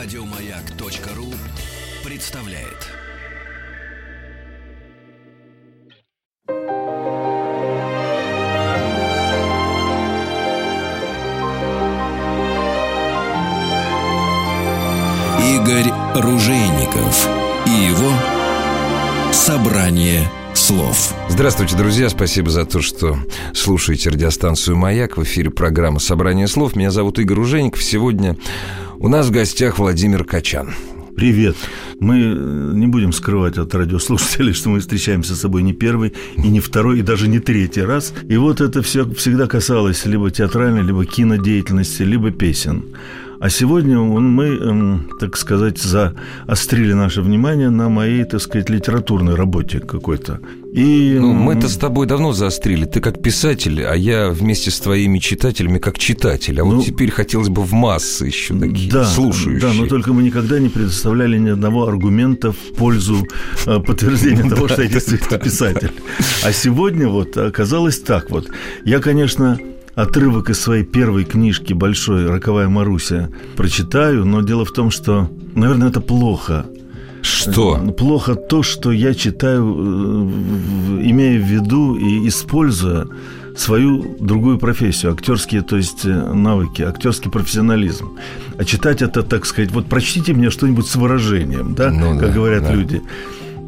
[0.00, 1.34] Радиомаяк.ру
[2.08, 2.86] представляет.
[15.42, 17.28] Игорь Ружейников
[17.66, 18.12] и его
[19.32, 21.12] собрание слов.
[21.28, 22.08] Здравствуйте, друзья.
[22.08, 23.18] Спасибо за то, что
[23.52, 25.16] слушаете радиостанцию «Маяк».
[25.16, 26.76] В эфире программа «Собрание слов».
[26.76, 27.82] Меня зовут Игорь Ружеников.
[27.82, 28.36] Сегодня
[29.00, 30.74] у нас в гостях Владимир Качан.
[31.16, 31.56] Привет.
[32.00, 36.48] Мы э, не будем скрывать от радиослушателей, что мы встречаемся с собой не первый, и
[36.48, 38.12] не второй, и даже не третий раз.
[38.28, 42.84] И вот это все всегда касалось либо театральной, либо кинодеятельности, либо песен.
[43.40, 49.78] А сегодня мы, эм, так сказать, заострили наше внимание на моей, так сказать, литературной работе
[49.78, 50.40] какой-то.
[50.72, 51.16] И...
[51.20, 52.84] Ну, мы-то с тобой давно заострили.
[52.84, 56.60] Ты как писатель, а я вместе с твоими читателями как читатель.
[56.60, 59.60] А ну, вот теперь хотелось бы в массы еще такие да, слушающие.
[59.60, 63.24] Да, но только мы никогда не предоставляли ни одного аргумента в пользу
[63.66, 65.92] э, подтверждения того, что я действительно писатель.
[66.42, 68.48] А сегодня вот оказалось так вот.
[68.84, 69.60] Я, конечно,
[69.98, 75.88] отрывок из своей первой книжки большой «Роковая Маруся» прочитаю, но дело в том, что, наверное,
[75.88, 76.66] это плохо.
[77.20, 77.82] Что?
[77.82, 83.08] Э, плохо то, что я читаю, э, имея в виду и используя
[83.56, 88.12] свою другую профессию, актерские, то есть э, навыки, актерский профессионализм.
[88.56, 92.34] А читать это, так сказать, вот прочтите мне что-нибудь с выражением, да, ну, как да,
[92.34, 92.72] говорят да.
[92.72, 93.02] люди.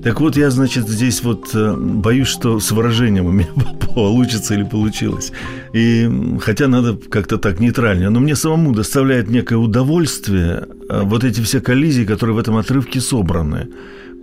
[0.02, 3.48] Так вот, я, значит, здесь вот э, боюсь, что с выражением у меня
[3.94, 5.32] получится или получилось.
[5.74, 6.08] И
[6.40, 11.60] хотя надо как-то так нейтральнее, но мне самому доставляет некое удовольствие э, вот эти все
[11.60, 13.68] коллизии, которые в этом отрывке собраны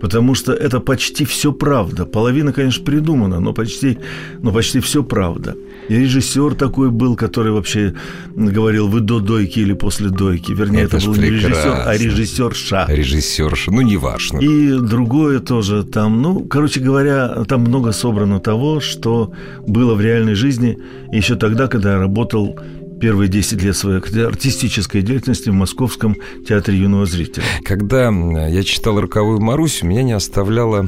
[0.00, 2.04] потому что это почти все правда.
[2.04, 3.98] Половина, конечно, придумана, но почти,
[4.42, 5.54] но почти все правда.
[5.88, 7.94] И режиссер такой был, который вообще
[8.36, 10.52] говорил, вы до дойки или после дойки.
[10.52, 12.86] Вернее, это, это был не режиссер, а режиссерша.
[12.88, 14.38] Режиссерша, ну, неважно.
[14.38, 19.32] И другое тоже там, ну, короче говоря, там много собрано того, что
[19.66, 20.78] было в реальной жизни
[21.12, 22.58] еще тогда, когда я работал
[23.00, 26.16] первые 10 лет своей артистической деятельности в Московском
[26.46, 27.44] театре юного зрителя.
[27.64, 30.86] Когда я читал «Роковую Марусю», меня не оставляла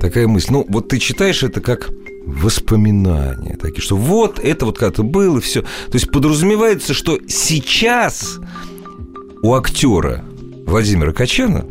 [0.00, 0.52] такая мысль.
[0.52, 1.90] Ну, вот ты читаешь это как
[2.24, 5.62] воспоминания такие, что вот это вот когда-то было, и все.
[5.62, 8.38] То есть подразумевается, что сейчас
[9.42, 10.24] у актера
[10.66, 11.66] Владимира Качана,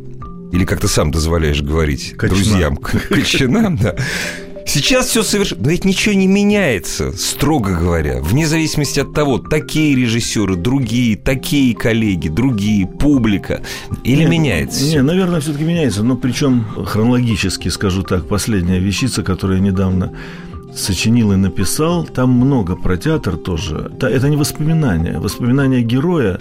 [0.52, 2.36] или как ты сам дозволяешь говорить Качна.
[2.36, 3.96] друзьям Качана, да,
[4.66, 5.64] Сейчас все совершенно...
[5.64, 8.22] Но ведь ничего не меняется, строго говоря.
[8.22, 13.62] Вне зависимости от того, такие режиссеры, другие, такие коллеги, другие, публика.
[14.04, 14.84] Или не, меняется?
[14.86, 16.04] Не, наверное, все-таки меняется.
[16.04, 20.14] Но причем хронологически, скажу так, последняя вещица, которую я недавно
[20.76, 23.92] сочинил и написал, там много про театр тоже.
[24.00, 25.20] Это не воспоминания.
[25.20, 26.40] Воспоминания героя,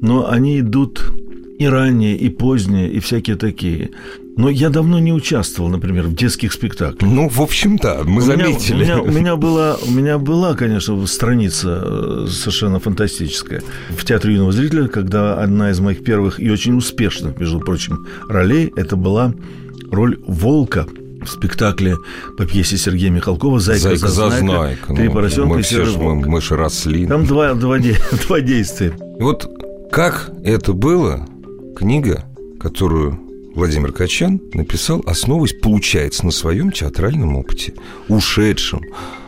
[0.00, 1.12] но они идут
[1.58, 3.90] и ранние, и поздние, и всякие такие.
[4.36, 7.00] Но я давно не участвовал, например, в детских спектаклях.
[7.00, 8.84] Ну, в общем, да, мы у заметили.
[8.84, 14.04] Меня, у, меня, у, меня была, у меня была, конечно, страница э, совершенно фантастическая в
[14.04, 18.96] Театре юного зрителя, когда одна из моих первых и очень успешных, между прочим, ролей, это
[18.96, 19.32] была
[19.90, 20.86] роль волка
[21.22, 21.96] в спектакле
[22.36, 24.94] по пьесе Сергея Михалкова «Зайка, Зайка Зазнайка».
[24.94, 27.06] Три ну, поросенка мы и все же, мы, мы же росли.
[27.06, 27.78] Там два, два,
[28.28, 28.92] два действия.
[29.18, 29.50] Вот
[29.90, 31.26] как это было,
[31.76, 32.24] книга,
[32.58, 33.20] которую
[33.54, 37.74] Владимир Качан написал, основываясь, получается, на своем театральном опыте,
[38.08, 38.80] ушедшем.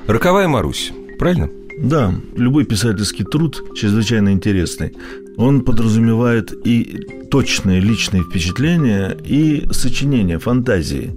[0.06, 1.50] «Роковая Марусь», правильно?
[1.78, 4.94] Да, любой писательский труд чрезвычайно интересный.
[5.36, 6.98] Он подразумевает и
[7.30, 11.12] точные личные впечатления, и сочинения, фантазии.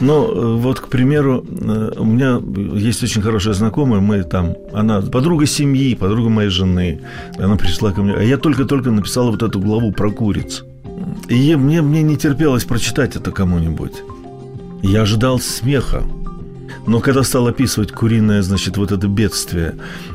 [0.00, 2.40] Но э, вот, к примеру, э, у меня
[2.74, 7.00] есть очень хорошая знакомая, мы там, она подруга семьи, подруга моей жены.
[7.38, 10.64] Она пришла ко мне, а я только-только написала вот эту главу про куриц.
[11.28, 14.02] И мне, мне не терпелось прочитать это кому-нибудь.
[14.82, 16.02] Я ожидал смеха.
[16.86, 19.74] Но когда стал описывать куриное, значит, вот это бедствие,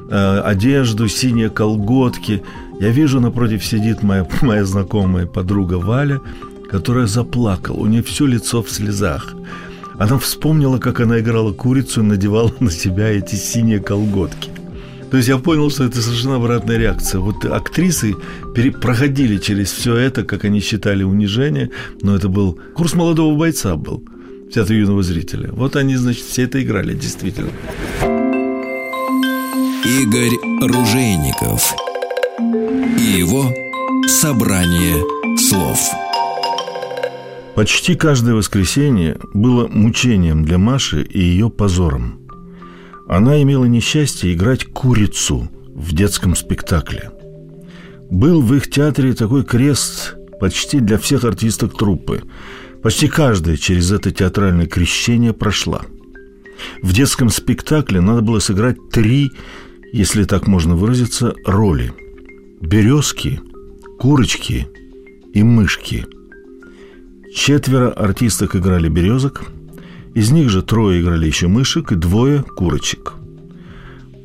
[0.09, 2.41] э, одежду, синие колготки,
[2.79, 6.21] я вижу, напротив сидит моя, моя знакомая подруга Валя,
[6.69, 9.35] которая заплакала, у нее все лицо в слезах.
[9.97, 14.49] Она вспомнила, как она играла курицу и надевала на себя эти синие колготки.
[15.09, 17.21] То есть я понял, что это совершенно обратная реакция.
[17.21, 18.15] Вот актрисы
[18.81, 21.71] проходили через все это, как они считали унижение,
[22.01, 24.03] но это был курс молодого бойца был
[24.49, 25.51] в театре юного зрителя.
[25.51, 27.51] Вот они, значит, все это играли, действительно.
[29.85, 31.73] Игорь Ружейников
[32.99, 33.53] и его
[34.07, 34.97] собрание
[35.37, 35.79] слов.
[37.55, 42.19] Почти каждое воскресенье было мучением для Маши и ее позором–
[43.07, 47.11] она имела несчастье играть курицу в детском спектакле.
[48.09, 52.23] Был в их театре такой крест почти для всех артисток труппы.
[52.81, 55.83] Почти каждая через это театральное крещение прошла.
[56.81, 59.31] В детском спектакле надо было сыграть три,
[59.91, 61.93] если так можно выразиться, роли.
[62.61, 63.39] Березки,
[63.99, 64.67] курочки
[65.33, 66.05] и мышки.
[67.35, 69.43] Четверо артисток играли березок,
[70.15, 73.13] из них же трое играли еще мышек и двое курочек–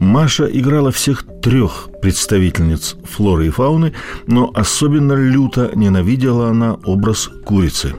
[0.00, 3.92] Маша играла всех трех представительниц флоры и фауны,
[4.26, 7.94] но особенно люто ненавидела она образ курицы.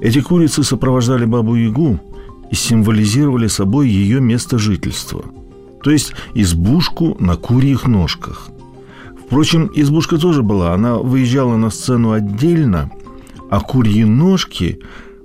[0.00, 2.00] Эти курицы сопровождали бабу-ягу
[2.52, 5.24] и символизировали собой ее место жительства,
[5.82, 8.48] то есть избушку на курьих ножках.
[9.26, 12.92] Впрочем, избушка тоже была, она выезжала на сцену отдельно,
[13.50, 14.78] а курьи ножки,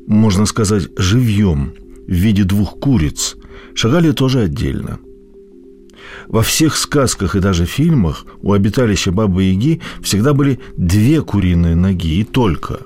[0.07, 1.73] можно сказать, живьем,
[2.07, 3.35] в виде двух куриц–
[3.73, 4.99] шагали тоже отдельно.
[6.27, 12.23] Во всех сказках и даже фильмах у обиталища Бабы-Яги всегда были две куриные ноги и
[12.23, 12.79] только.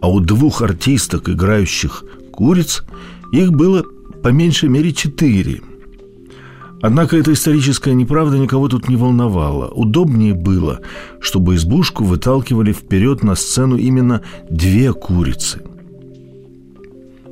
[0.00, 2.82] А у двух артисток, играющих куриц,
[3.32, 3.84] их было
[4.22, 5.60] по меньшей мере четыре.
[6.82, 9.68] Однако эта историческая неправда никого тут не волновала.
[9.68, 10.80] Удобнее было,
[11.20, 15.62] чтобы избушку выталкивали вперед на сцену именно две курицы–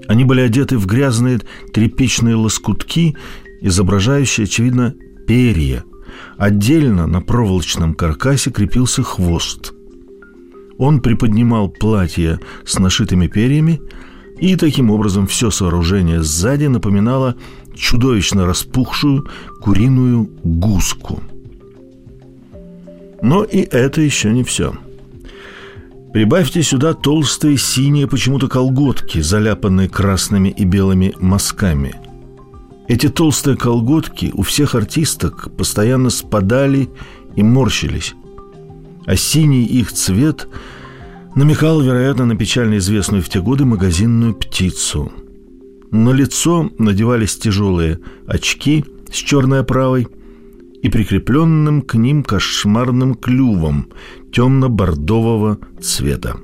[0.09, 1.39] они были одеты в грязные
[1.73, 3.15] тряпичные лоскутки,
[3.61, 4.95] изображающие, очевидно,
[5.27, 5.85] перья.
[6.39, 9.75] Отдельно на проволочном каркасе крепился хвост.
[10.79, 13.83] Он приподнимал платье с нашитыми перьями,
[14.39, 17.37] и таким образом все сооружение сзади напоминало
[17.79, 19.29] чудовищно распухшую
[19.61, 21.23] куриную гуску.
[23.23, 24.75] Но и это еще не все–
[26.13, 31.95] Прибавьте сюда толстые синие почему-то колготки, заляпанные красными и белыми мазками.
[32.89, 36.89] Эти толстые колготки у всех артисток постоянно спадали
[37.37, 38.15] и морщились.
[39.05, 40.49] А синий их цвет
[41.37, 45.13] намекал, вероятно, на печально известную в те годы магазинную птицу.
[45.91, 50.07] На лицо надевались тяжелые очки с черной оправой
[50.83, 53.89] и прикрепленным к ним кошмарным клювом
[54.31, 56.37] темно-бордового цвета.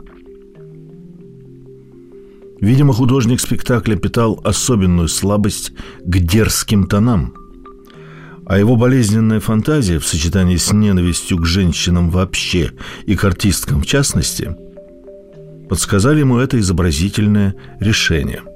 [2.60, 7.34] Видимо, художник спектакля питал особенную слабость к дерзким тонам,
[8.46, 12.72] а его болезненная фантазия в сочетании с ненавистью к женщинам вообще
[13.04, 14.56] и к артисткам в частности
[15.68, 18.42] подсказали ему это изобразительное решение–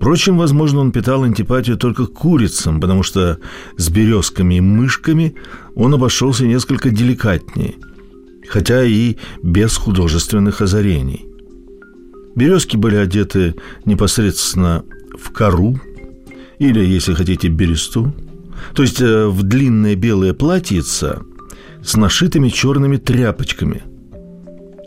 [0.00, 3.38] Впрочем, возможно, он питал антипатию только к курицам, потому что
[3.76, 5.34] с березками и мышками
[5.74, 7.74] он обошелся несколько деликатнее,
[8.48, 11.26] хотя и без художественных озарений.
[12.34, 14.84] Березки были одеты непосредственно
[15.18, 15.78] в кору,
[16.58, 18.10] или, если хотите, бересту,
[18.74, 21.18] то есть э, в длинное белое платьице
[21.84, 23.82] с нашитыми черными тряпочками–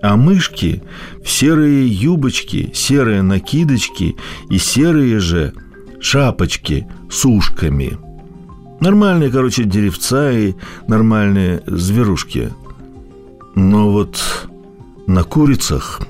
[0.04, 0.84] а мышки
[1.24, 4.18] в серые юбочки, серые накидочки
[4.50, 5.54] и серые же
[6.02, 7.98] шапочки с ушками.
[8.82, 10.56] Нормальные, короче, деревца и
[10.90, 12.52] нормальные зверушки.
[13.56, 14.50] Но вот
[15.08, 16.02] на курицах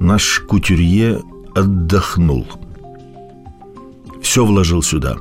[0.00, 1.22] наш кутюрье
[1.54, 2.48] отдохнул.
[4.22, 5.18] Все вложил сюда.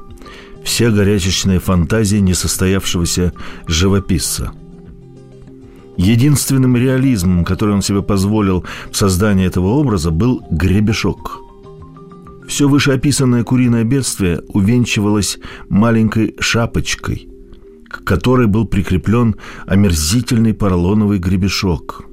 [0.64, 3.34] Все горячечные фантазии несостоявшегося
[3.68, 4.52] живописца–
[5.98, 11.40] Единственным реализмом, который он себе позволил в создании этого образа, был гребешок.
[12.48, 17.28] Все вышеописанное куриное бедствие увенчивалось маленькой шапочкой,
[17.88, 19.36] к которой был прикреплен
[19.66, 22.06] омерзительный поролоновый гребешок.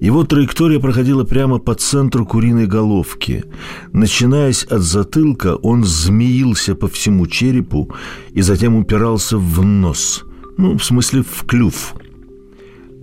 [0.00, 3.44] Его траектория проходила прямо по центру куриной головки.
[3.92, 7.94] Начинаясь от затылка, он змеился по всему черепу
[8.32, 10.24] и затем упирался в нос,
[10.56, 11.94] ну, в смысле, в клюв–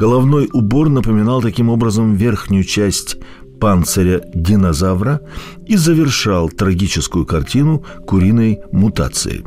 [0.01, 3.17] Головной убор напоминал таким образом верхнюю часть
[3.60, 5.22] панциря динозавра
[5.67, 9.43] и завершал трагическую картину куриной мутации.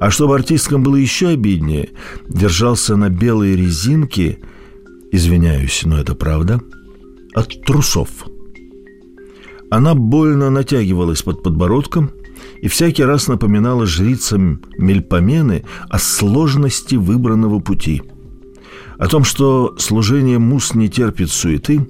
[0.00, 1.90] А чтобы артисткам было еще обиднее,
[2.28, 4.40] держался на белой резинке,
[5.12, 6.60] извиняюсь, но это правда,
[7.32, 8.08] от трусов.
[9.70, 12.10] Она больно натягивалась под подбородком
[12.60, 18.02] и всякий раз напоминала жрицам Мельпомены о сложности выбранного пути–
[19.02, 21.88] о том, что служение мус не терпит суеты,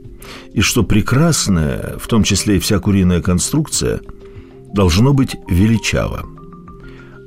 [0.54, 4.00] и что прекрасная, в том числе и вся куриная конструкция,
[4.72, 6.24] должно быть величаво.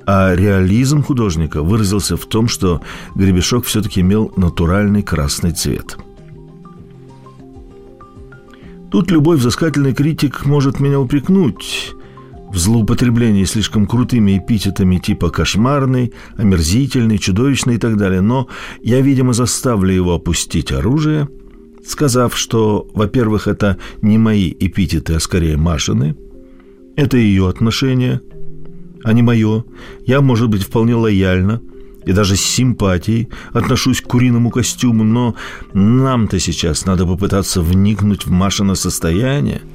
[0.08, 2.82] А реализм художника выразился в том, что
[3.14, 6.00] гребешок все-таки имел натуральный красный цвет.
[8.90, 11.94] Тут любой взыскательный критик может меня упрекнуть.
[12.56, 18.48] В злоупотреблении слишком крутыми эпитетами типа «кошмарный», «омерзительный», «чудовищный» и так далее, но
[18.82, 21.28] я, видимо, заставлю его опустить оружие,
[21.86, 26.16] сказав, что, во-первых, это не мои эпитеты, а скорее Машины,
[26.96, 28.22] это ее отношение,
[29.04, 29.66] а не мое.
[30.06, 31.62] Я, может быть, вполне лояльно
[32.06, 35.36] и даже с симпатией отношусь к куриному костюму, но
[35.74, 39.60] нам-то сейчас надо попытаться вникнуть в Машино состояние–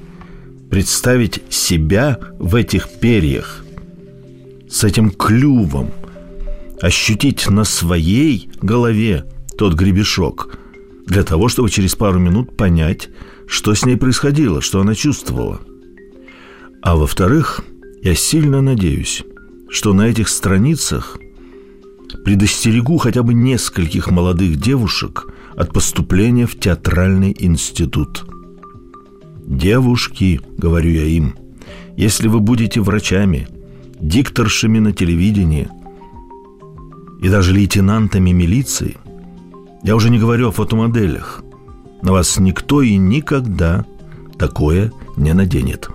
[0.71, 3.65] представить себя в этих перьях,
[4.69, 5.91] с этим клювом,
[6.81, 9.25] ощутить на своей голове
[9.59, 10.57] тот гребешок,
[11.07, 13.09] для того, чтобы через пару минут понять,
[13.47, 15.61] что с ней происходило, что она чувствовала.
[16.83, 17.63] А во-вторых,
[18.03, 19.25] я сильно надеюсь,
[19.69, 21.19] что на этих страницах
[22.25, 28.25] предостерегу хотя бы нескольких молодых девушек от поступления в театральный институт–
[29.51, 31.35] «Девушки»,— говорю я им,—
[31.97, 33.49] «если вы будете врачами,
[34.01, 35.69] дикторшами на телевидении
[37.21, 38.97] и даже лейтенантами милиции,
[39.83, 41.43] я уже не говорю о фотомоделях,
[42.01, 43.85] на вас никто и никогда
[44.39, 45.91] такое не наденет».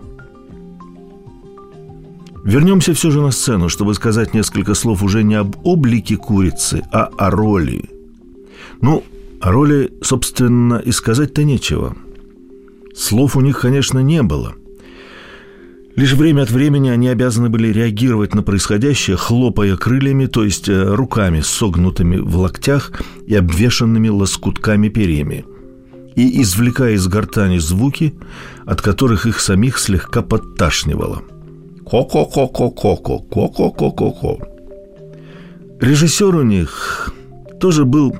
[2.43, 7.05] Вернемся все же на сцену, чтобы сказать несколько слов уже не об облике курицы, а
[7.17, 7.89] о роли.
[8.81, 9.01] Ну,
[9.39, 11.95] о роли, собственно, и сказать-то нечего–
[12.95, 14.55] Слов у них, конечно, не было.
[15.95, 20.93] Лишь время от времени они обязаны были реагировать на происходящее, хлопая крыльями, то есть э,
[20.93, 22.91] руками, согнутыми в локтях
[23.27, 25.45] и обвешанными лоскутками перьями,
[26.15, 28.13] и извлекая из гортани звуки,
[28.65, 31.21] от которых их самих слегка подташнивало.
[31.89, 34.37] Ко-ко-ко-ко-ко-ко, ко-ко-ко-ко-ко.
[35.79, 37.13] Режиссер у них
[37.61, 38.15] тоже был,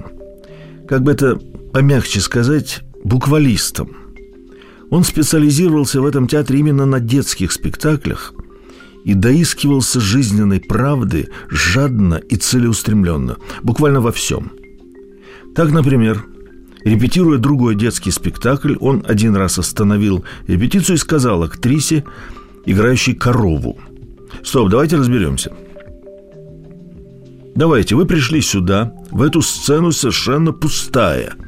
[0.88, 1.40] как бы это
[1.74, 3.90] помягче сказать, буквалистом–
[4.90, 8.34] он специализировался в этом театре именно на детских спектаклях
[9.04, 14.52] и доискивался жизненной правды жадно и целеустремленно, буквально во всем.
[15.56, 16.26] Так, например,
[16.84, 22.04] репетируя другой детский спектакль, он один раз остановил репетицию и сказал актрисе,
[22.66, 23.80] играющей корову,
[24.44, 25.54] «Стоп, давайте разберемся».
[27.56, 31.36] Давайте, вы пришли сюда, в эту сцену совершенно пустая–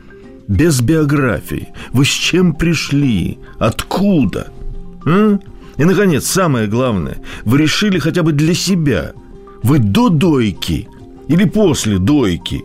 [0.48, 1.70] без биографии.
[1.92, 3.38] Вы с чем пришли?
[3.60, 4.48] Откуда?
[5.06, 5.40] А?
[5.78, 9.14] И, наконец, самое главное, вы решили хотя бы для себя.
[9.64, 10.88] Вы до дойки
[11.28, 12.64] или после дойки?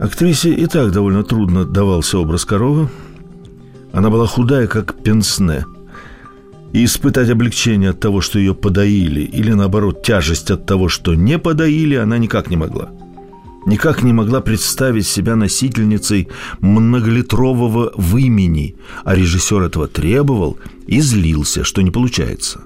[0.00, 2.88] Актрисе и так довольно трудно давался образ коровы.
[3.92, 5.64] Она была худая, как пенсне.
[6.72, 11.38] И испытать облегчение от того, что ее подоили, или, наоборот, тяжесть от того, что не
[11.38, 12.90] подоили, она никак не могла
[13.66, 16.28] никак не могла представить себя носительницей
[16.60, 22.62] многолитрового вымени, а режиссер этого требовал и злился, что не получается.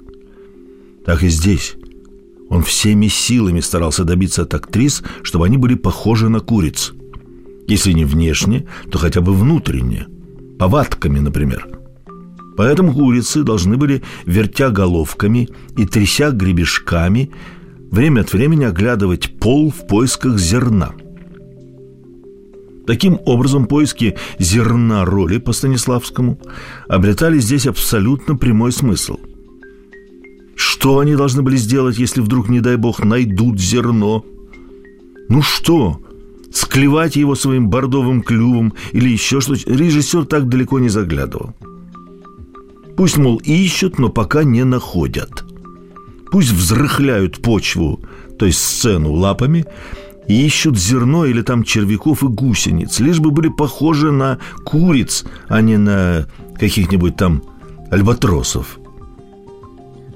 [1.04, 1.74] Так и здесь.
[2.48, 6.92] Он всеми силами старался добиться от актрис, чтобы они были похожи на куриц.
[7.66, 10.06] Если не внешне, то хотя бы внутренне.
[10.58, 11.66] Повадками, например.
[12.56, 17.30] Поэтому курицы должны были, вертя головками и тряся гребешками,
[17.92, 20.92] время от времени оглядывать пол в поисках зерна.
[22.86, 26.40] Таким образом, поиски зерна роли по Станиславскому
[26.88, 29.18] обретали здесь абсолютно прямой смысл.
[30.56, 34.24] Что они должны были сделать, если вдруг, не дай бог, найдут зерно?
[35.28, 36.00] Ну что,
[36.52, 39.70] склевать его своим бордовым клювом или еще что-то?
[39.72, 41.54] Режиссер так далеко не заглядывал.
[42.96, 45.44] Пусть, мол, ищут, но пока не находят–
[46.32, 48.00] Пусть взрыхляют почву,
[48.38, 49.66] то есть сцену лапами,
[50.26, 55.60] и ищут зерно или там червяков и гусениц, лишь бы были похожи на куриц, а
[55.60, 56.26] не на
[56.58, 57.42] каких-нибудь там
[57.90, 58.78] альбатросов.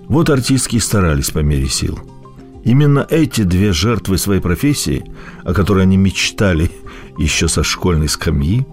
[0.08, 1.99] Вот артистки старались по мере сил.
[2.64, 5.04] Именно эти две жертвы своей профессии,
[5.44, 6.70] о которой они мечтали
[7.18, 8.66] еще со школьной скамьи,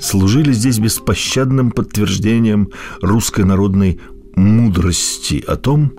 [0.00, 2.70] служили здесь беспощадным подтверждением
[3.02, 4.00] русской народной
[4.36, 5.92] мудрости о том,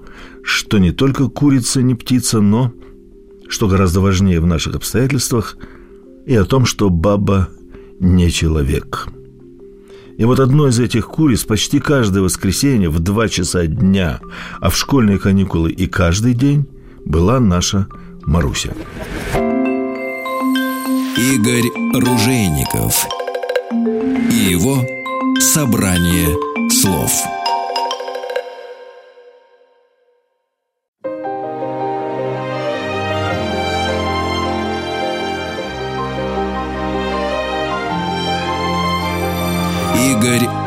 [0.44, 2.74] что не только курица не птица, но,
[3.48, 5.58] что гораздо важнее в наших обстоятельствах,
[6.26, 7.50] и о том, что баба
[8.00, 9.08] не человек.
[10.18, 14.20] И вот одной из этих куриц почти каждое воскресенье в два часа дня,
[14.60, 16.66] а в школьные каникулы и каждый день
[17.06, 17.88] была наша
[18.26, 18.74] Маруся.
[21.18, 23.08] Игорь Ружейников
[24.32, 24.86] и его
[25.40, 26.36] «Собрание
[26.70, 27.39] слов».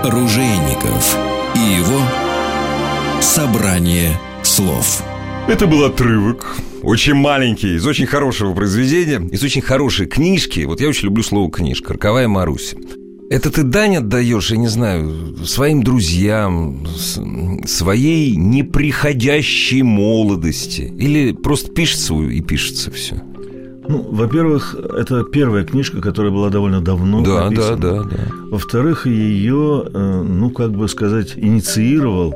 [0.04, 1.16] Ружейников
[1.54, 2.00] и его
[3.20, 5.02] Собрание слов
[5.48, 10.64] Это был отрывок очень маленький, из очень хорошего произведения, из очень хорошей книжки.
[10.64, 11.92] Вот я очень люблю слово «книжка».
[11.92, 12.76] «Роковая Маруся».
[13.30, 16.86] Это ты дань отдаешь, я не знаю, своим друзьям,
[17.64, 20.92] своей неприходящей молодости?
[20.98, 23.22] Или просто пишется и пишется все?
[23.88, 27.76] Ну, во-первых, это первая книжка, которая была довольно давно да, написана.
[27.76, 28.18] Да, да, да.
[28.50, 32.34] Во-вторых, ее, э, ну, как бы сказать, инициировал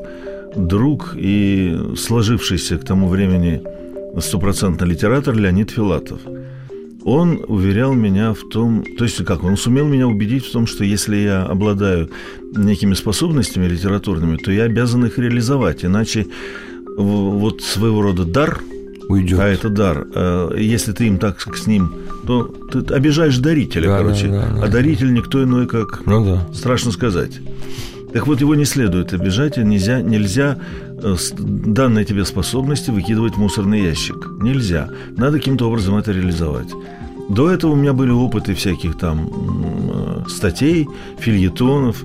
[0.57, 3.63] друг и сложившийся к тому времени
[4.21, 6.21] стопроцентно литератор Леонид Филатов–
[7.07, 10.83] он уверял меня в том, то есть как, он сумел меня убедить в том, что
[10.83, 12.11] если я обладаю
[12.57, 16.27] некими способностями литературными, то я обязан их реализовать, иначе
[16.97, 18.61] вот своего рода дар
[19.09, 19.39] уйдет.
[19.41, 20.07] А это дар.
[20.15, 21.93] Э, если ты им так с ним,
[22.27, 24.29] то ты обижаешь дарителя, да, короче.
[24.29, 26.47] Да, да, а даритель никто иной, как ну, да.
[26.55, 27.41] страшно сказать.
[28.13, 30.59] Так вот, его не следует обижать, и нельзя, нельзя
[31.03, 34.29] э, данные тебе способности выкидывать в мусорный ящик.
[34.41, 34.89] Нельзя.
[35.17, 36.69] Надо каким-то образом это реализовать.
[37.29, 42.05] До этого у меня были опыты всяких там э, статей, фильетонов.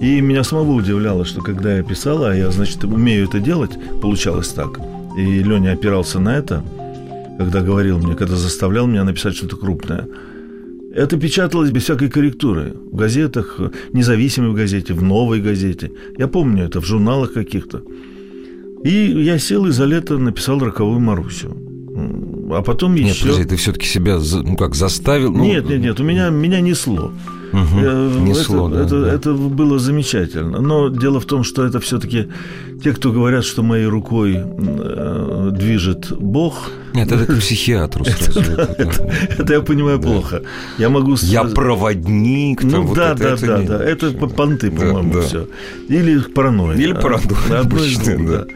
[0.00, 4.48] И меня самого удивляло, что когда я писал, а я, значит, умею это делать, получалось
[4.48, 4.80] так.
[5.16, 6.64] И Леня опирался на это,
[7.38, 10.08] когда говорил мне, когда заставлял меня написать что-то крупное.
[10.94, 12.74] Это печаталось без всякой корректуры.
[12.90, 13.58] В газетах,
[13.92, 15.90] независимой газете, в новой газете.
[16.18, 17.82] Я помню это, в журналах каких-то.
[18.84, 21.56] И я сел и за лето написал «Роковую Марусю»
[22.54, 23.06] а потом еще...
[23.06, 25.32] Нет, подожди, ты все-таки себя, ну как, заставил?
[25.32, 25.44] Ну...
[25.44, 27.12] Нет, нет, нет, у меня, меня несло.
[27.52, 29.12] Угу, несло, это, да, это, да.
[29.12, 30.60] это было замечательно.
[30.60, 32.28] Но дело в том, что это все-таки
[32.82, 36.70] те, кто говорят, что моей рукой э, движет Бог.
[36.94, 38.40] Нет, это к психиатру сразу.
[39.38, 40.42] Это я понимаю плохо.
[40.78, 41.16] Я могу...
[41.22, 42.62] Я проводник.
[42.64, 43.84] Ну да, да, да, да.
[43.84, 45.46] Это понты, по-моему, все.
[45.88, 46.78] Или паранойя.
[46.78, 47.64] Или паранойя.
[47.64, 48.46] Двух, да.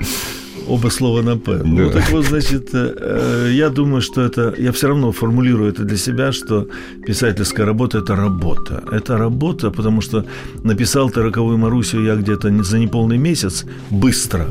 [0.68, 1.58] Оба слова на «п».
[1.58, 1.64] Да.
[1.64, 4.54] Ну, так вот, значит, э, я думаю, что это...
[4.58, 6.66] Я все равно формулирую это для себя, что
[7.06, 8.82] писательская работа– это работа.
[8.90, 10.24] Это работа, потому что
[10.64, 14.46] написал ты «Роковую Марусю» я где-то за неполный месяц, быстро.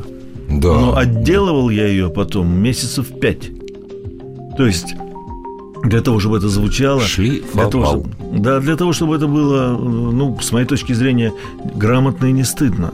[0.50, 0.74] Да.
[0.74, 3.52] Но отделывал я ее потом месяцев пять.
[4.58, 4.96] То есть
[5.84, 9.78] для того, чтобы это звучало, Шли для того, чтобы, да, для того, чтобы это было,
[9.78, 11.34] ну, с моей точки зрения,
[11.76, 12.94] грамотно и не стыдно.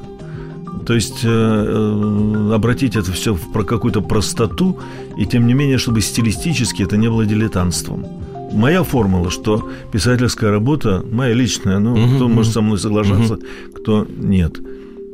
[0.86, 4.80] То есть э, э, обратить это все про какую-то простоту,
[5.18, 8.06] и тем не менее, чтобы стилистически это не было дилетантством.
[8.54, 12.34] Моя формула, что писательская работа, моя личная, ну, угу, кто угу.
[12.34, 13.44] может со мной соглашаться, угу.
[13.74, 14.60] кто нет.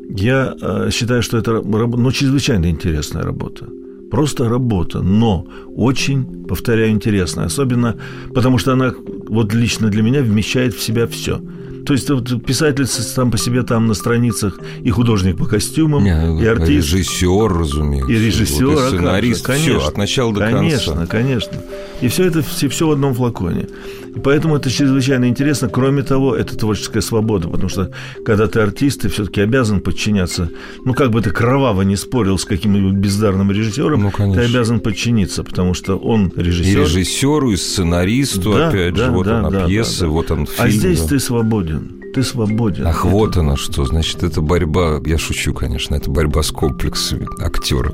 [0.10, 3.68] Я э, считаю, что это ну, чрезвычайно интересная работа.
[4.10, 7.46] Просто работа, но очень, повторяю, интересная.
[7.48, 7.96] Особенно
[8.34, 8.94] потому, что она
[9.28, 11.42] вот лично для меня вмещает в себя все–
[11.88, 16.44] то есть вот, писатель сам по себе там на страницах и художник по костюмам, Не,
[16.44, 16.92] и артист.
[16.92, 18.12] Режиссер, разумеется.
[18.12, 21.08] И режиссер, вот, и а сценарист, конечно, все, от начала до конечно, конца.
[21.08, 21.58] Конечно, конечно.
[22.02, 23.70] И все это все, все в одном флаконе.
[24.18, 25.70] И поэтому это чрезвычайно интересно.
[25.70, 27.92] Кроме того, это творческая свобода, потому что
[28.26, 30.50] когда ты артист, ты все-таки обязан подчиняться.
[30.84, 35.44] Ну, как бы ты кроваво не спорил с каким-нибудь бездарным режиссером, ну, ты обязан подчиниться,
[35.44, 36.80] потому что он режиссер.
[36.80, 40.12] И режиссеру, и сценаристу, да, опять да, же, вот да, она да, пьеса, да, да.
[40.12, 40.58] вот он фильм.
[40.58, 41.08] А здесь да.
[41.10, 42.88] ты свободен ты свободен.
[42.88, 43.86] Ах, вот оно что.
[43.86, 47.94] Значит, это борьба, я шучу, конечно, это борьба с комплексами актера.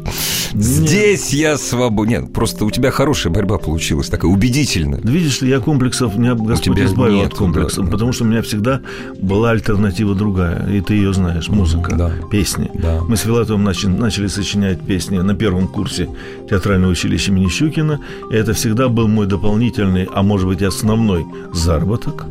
[0.53, 2.21] Здесь я свободен.
[2.21, 5.01] Нет, просто у тебя хорошая борьба получилась, такая убедительная.
[5.03, 8.79] Видишь, я комплексов, меня Господь избавил нет, от комплексов, да, потому что у меня всегда
[9.19, 12.11] была альтернатива другая, и ты ее знаешь, музыка, да.
[12.31, 12.71] песни.
[12.75, 13.01] Да.
[13.01, 16.07] Мы с Филатовым начали, начали сочинять песни на первом курсе
[16.49, 17.99] театрального училища имени Щукина,
[18.31, 22.25] и это всегда был мой дополнительный, а может быть основной заработок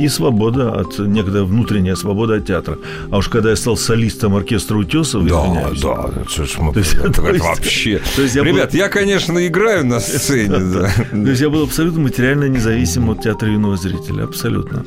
[0.00, 2.78] и свобода от некогда внутренняя свобода от театра.
[3.10, 5.80] А уж когда я стал солистом оркестра Утесов, да, извиняюсь.
[5.80, 8.00] Да, это, мы, то есть, это, то есть, вообще.
[8.16, 8.78] То есть я Ребят, был...
[8.78, 10.90] я, конечно, играю на сцене, да.
[11.10, 14.84] То есть я был абсолютно материально независим от театра юного зрителя, абсолютно.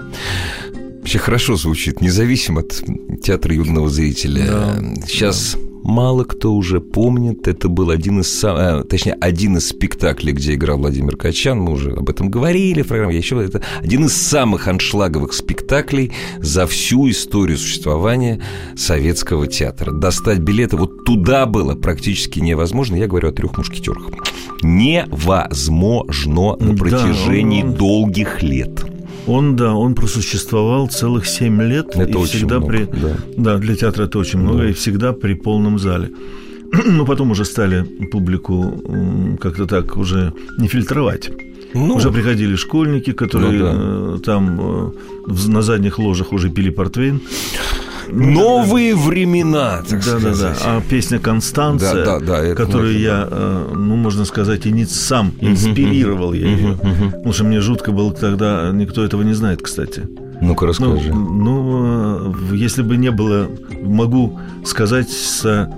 [1.00, 2.82] Вообще хорошо звучит, независим от
[3.22, 4.46] театра юного зрителя.
[4.46, 7.48] Да, Сейчас да мало кто уже помнит.
[7.48, 11.60] Это был один из, э, точнее, один из спектаклей, где играл Владимир Качан.
[11.60, 13.18] Мы уже об этом говорили в программе.
[13.18, 18.42] Еще это один из самых аншлаговых спектаклей за всю историю существования
[18.76, 19.92] советского театра.
[19.92, 22.96] Достать билеты вот туда было практически невозможно.
[22.96, 24.08] Я говорю о трех мушкетерах.
[24.62, 28.93] Невозможно на протяжении да, долгих лет.
[29.28, 31.96] Он, да, он просуществовал целых семь лет.
[31.96, 33.18] Это и очень всегда много, при, да.
[33.38, 34.70] да, для театра это очень много, да.
[34.70, 36.12] и всегда при полном зале.
[36.86, 41.32] Но потом уже стали публику как-то так уже не фильтровать.
[41.74, 44.18] Ну, уже приходили школьники, которые ну, да.
[44.18, 44.94] Э, там
[45.28, 47.20] э, на задних ложах уже пили портвейн.
[48.10, 50.56] Новые времена, так да, да, да.
[50.66, 55.32] А песня Констанция, Да, да, да, которую я, э, ну, можно сказать, и не сам
[55.42, 56.78] инспирировал я ее.
[57.12, 60.08] Потому что мне жутко было тогда, никто этого не знает, кстати.
[60.42, 61.14] Ну-ка, Ну, расскажи.
[61.14, 63.48] ну, э, если бы не было,
[63.82, 65.70] могу сказать с,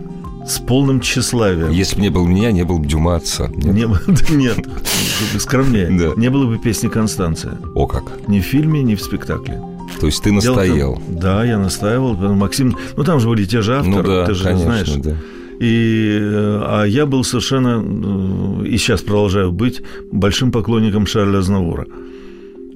[0.47, 1.69] с полным тщеславием.
[1.71, 3.47] Если бы не было меня, не было бы Дюма отца.
[3.55, 3.75] Нет?
[4.29, 4.57] Не нет,
[5.39, 5.87] скромнее.
[5.91, 6.19] Да.
[6.19, 7.53] Не было бы песни Констанция.
[7.75, 8.03] О как.
[8.27, 9.61] Ни в фильме, ни в спекле.
[9.99, 11.01] То есть ты Дело настоял.
[11.07, 12.15] да, я настаивал.
[12.35, 14.89] Максим, ну там же были те же авторы, ну да, ты же конечно, знаешь.
[15.03, 15.15] да.
[15.59, 17.81] И, э, а я был совершенно,
[18.63, 19.81] э, и сейчас продолжаю быть,
[20.11, 21.85] большим поклонником Шарля Азнавура.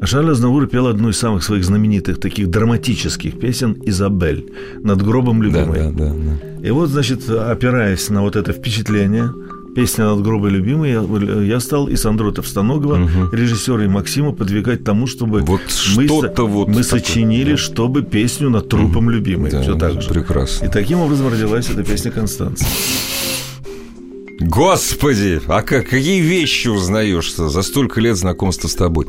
[0.01, 4.45] Шарль Азнавур пел одну из самых своих знаменитых таких драматических песен «Изабель»
[4.81, 5.79] над гробом Да, любимой.
[5.79, 6.67] да, да, да.
[6.67, 9.29] И вот, значит, опираясь на вот это впечатление,
[9.75, 13.29] песня над гробом любимой, я, я стал и Сандро Товстоногова, Мгм.
[13.31, 15.61] режиссера и Максима подвигать тому, чтобы Вот
[15.95, 17.57] мы, что-то вот мы такое, сочинили, да.
[17.57, 19.51] чтобы песню над трупом любимой.
[19.51, 20.09] Да, Все так же.
[20.09, 20.65] прекрасно.
[20.65, 22.67] И таким образом родилась эта песня Констанция.
[24.39, 29.05] Господи, а как, какие вещи узнаешь за столько лет знакомства с тобой?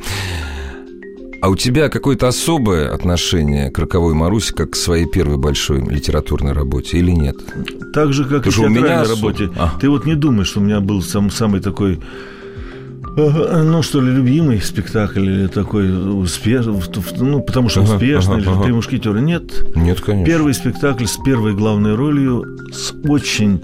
[1.40, 6.52] А у тебя какое-то особое отношение к роковой Марусе, как к своей первой большой литературной
[6.52, 7.36] работе, или нет?
[7.94, 9.50] Так же, как и Потому у меня театральной работе.
[9.56, 9.72] А.
[9.80, 11.98] Ты вот не думаешь, что у меня был сам, самый такой,
[13.16, 15.90] ну, что ли, любимый спектакль или такой
[16.22, 16.78] успешный,
[17.18, 18.62] ну, потому что Ага, успешный, ага, или ага.
[18.64, 19.18] «Три мушкетера».
[19.18, 20.26] Нет, Нет, конечно.
[20.26, 23.62] Первый спектакль с первой главной ролью с очень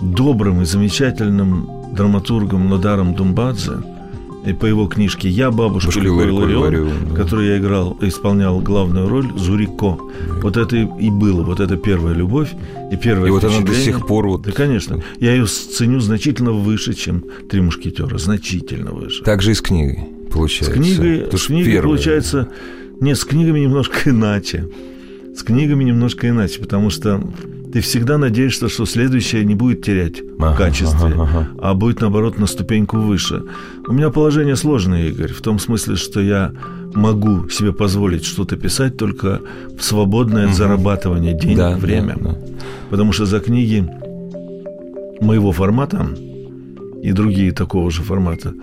[0.00, 3.95] добрым и замечательным драматургом Ладаром Думбадзе.
[4.46, 7.16] И по его книжке «Я, бабушка Ликой Ларион», да.
[7.16, 9.98] которую я играл, исполнял главную роль, Зурико.
[10.40, 12.52] Вот это и было, вот это первая любовь
[12.92, 14.42] и первое И вот она до сих пор вот...
[14.42, 15.02] Да, конечно.
[15.18, 18.18] Я ее ценю значительно выше, чем «Три мушкетера».
[18.18, 19.24] Значительно выше.
[19.24, 20.72] Так же и с книгой, С получается.
[20.74, 21.82] книгой, Потому с книгой первая.
[21.82, 22.48] получается...
[23.00, 24.68] Нет, с книгами немножко иначе.
[25.36, 27.20] С книгами немножко иначе, потому что
[27.76, 31.48] ты всегда надеешься, что следующее не будет терять Ага, в качестве, ага, ага.
[31.60, 33.42] а будет, наоборот, на ступеньку выше.
[33.86, 36.52] У меня положение сложное, Игорь, в том смысле, что я
[36.94, 39.40] могу себе позволить что-то писать только
[39.78, 42.16] в свободное от зарабатывания денег Да, время.
[42.18, 42.36] да, да.
[42.88, 43.86] Потому что за книги
[45.20, 46.06] моего формата
[47.02, 48.54] и другие такого же формата,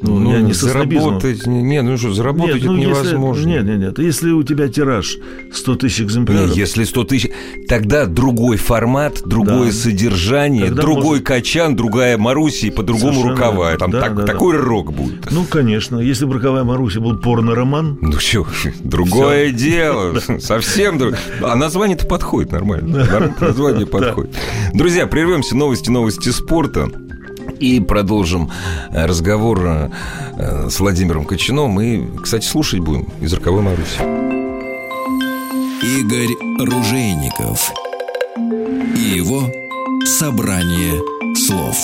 [0.00, 1.46] ну, я не заработать...
[1.46, 3.48] Не, ну что, заработать это ну, если- невозможно.
[3.48, 3.98] нет, нет, нет.
[3.98, 5.16] Если у тебя тираж
[5.52, 7.30] 100 тысяч экземпляров, если 100 тысяч,
[7.68, 9.72] тогда другой формат, другое Да.
[9.72, 13.76] содержание, Тогда другой может- Качан, другая Маруся и по-другому рукава.
[13.76, 14.32] Там Да, так- да, да.
[14.32, 15.30] такой рок будет.
[15.30, 18.46] ну, конечно, если бы «Роковая Маруся» был порно-роман, Ну что,
[18.84, 20.20] другое дело.
[20.38, 21.18] Совсем другое.
[21.42, 23.34] А название-то подходит нормально.
[23.40, 24.34] Название подходит.
[24.74, 25.56] Друзья, прервемся.
[25.56, 26.88] Новости, новости спорта.
[27.60, 28.50] И продолжим
[28.90, 31.80] э, разговор э, с Владимиром Кочином.
[31.80, 34.00] И, кстати, слушать будем из «Роковой Маруси».
[35.82, 37.72] Игорь Ружейников
[38.96, 39.42] и его
[40.04, 41.00] собрание
[41.34, 41.76] слов.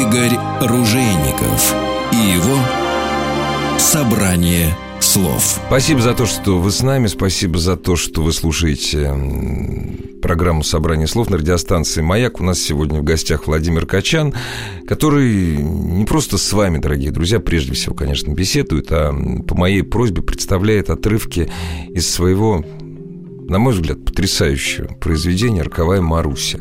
[0.00, 1.74] Игорь Ружейников
[2.12, 2.85] и его
[3.86, 5.60] собрание слов.
[5.68, 7.06] Спасибо за то, что вы с нами.
[7.06, 9.14] Спасибо за то, что вы слушаете
[10.20, 12.40] программу «Собрание слов» на радиостанции «Маяк».
[12.40, 14.34] У нас сегодня в гостях Владимир Качан,
[14.88, 19.12] который не просто с вами, дорогие друзья, прежде всего, конечно, беседует, а
[19.46, 21.48] по моей просьбе представляет отрывки
[21.88, 22.64] из своего,
[23.48, 26.58] на мой взгляд, потрясающего произведения «Роковая Маруся».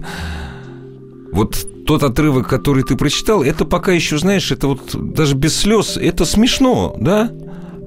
[1.32, 5.98] Вот тот отрывок, который ты прочитал, это пока еще, знаешь, это вот даже без слез,
[5.98, 7.32] это смешно, да?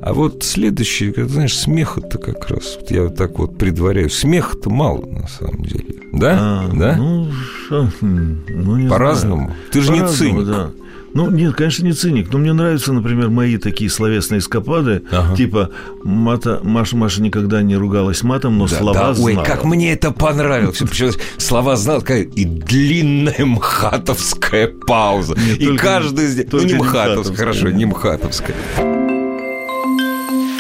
[0.01, 5.05] А вот следующий, знаешь, смеха-то как раз, вот я вот так вот предваряю, смеха-то мало
[5.05, 6.37] на самом деле, да?
[6.39, 6.97] а, да?
[6.97, 7.29] ну,
[7.71, 9.47] ну, не По-разному.
[9.47, 9.57] знаю.
[9.73, 10.47] Ты же не По-разному, циник.
[10.47, 10.71] да.
[11.15, 12.31] Ну, нет, конечно, не циник.
[12.33, 15.03] Но мне нравятся, например, мои такие словесные эскапады.
[15.11, 15.35] Ага.
[15.37, 15.71] Типа,
[16.05, 19.47] мата, Маша, Маша никогда не ругалась матом, но Да, слова да, ой, знала.
[19.47, 20.79] как мне это понравилось.
[20.79, 25.35] Причем слова знал, такая и длинная мхатовская пауза.
[25.35, 26.45] Нет, и только- каждый из них...
[26.53, 27.37] Ну, только не не мхатовская.
[27.37, 28.57] хорошо, не мхатовская.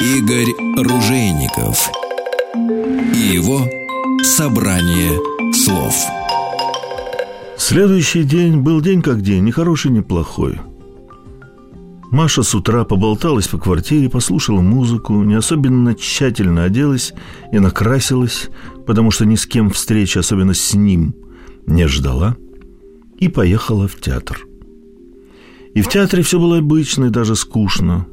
[0.00, 1.90] Игорь Ружейников
[3.14, 3.68] и его
[4.22, 5.12] собрание
[5.52, 5.94] слов.
[7.68, 10.58] Следующий день был день как день, ни хороший, ни плохой.
[12.10, 17.12] Маша с утра поболталась по квартире, послушала музыку, не особенно тщательно оделась
[17.52, 18.48] и накрасилась,
[18.86, 21.14] потому что ни с кем встречи, особенно с ним,
[21.66, 22.38] не ждала,
[23.18, 24.46] и поехала в театр.
[25.74, 28.06] И в театре все было обычно и даже скучно.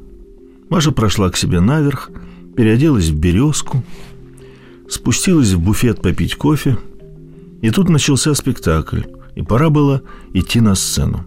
[0.68, 2.10] Маша прошла к себе наверх,
[2.54, 3.82] переоделась в березку,
[4.86, 6.76] спустилась в буфет попить кофе,
[7.62, 9.00] и тут начался спектакль
[9.36, 11.24] и пора было идти на сцену.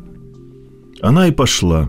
[1.02, 1.88] Она и пошла.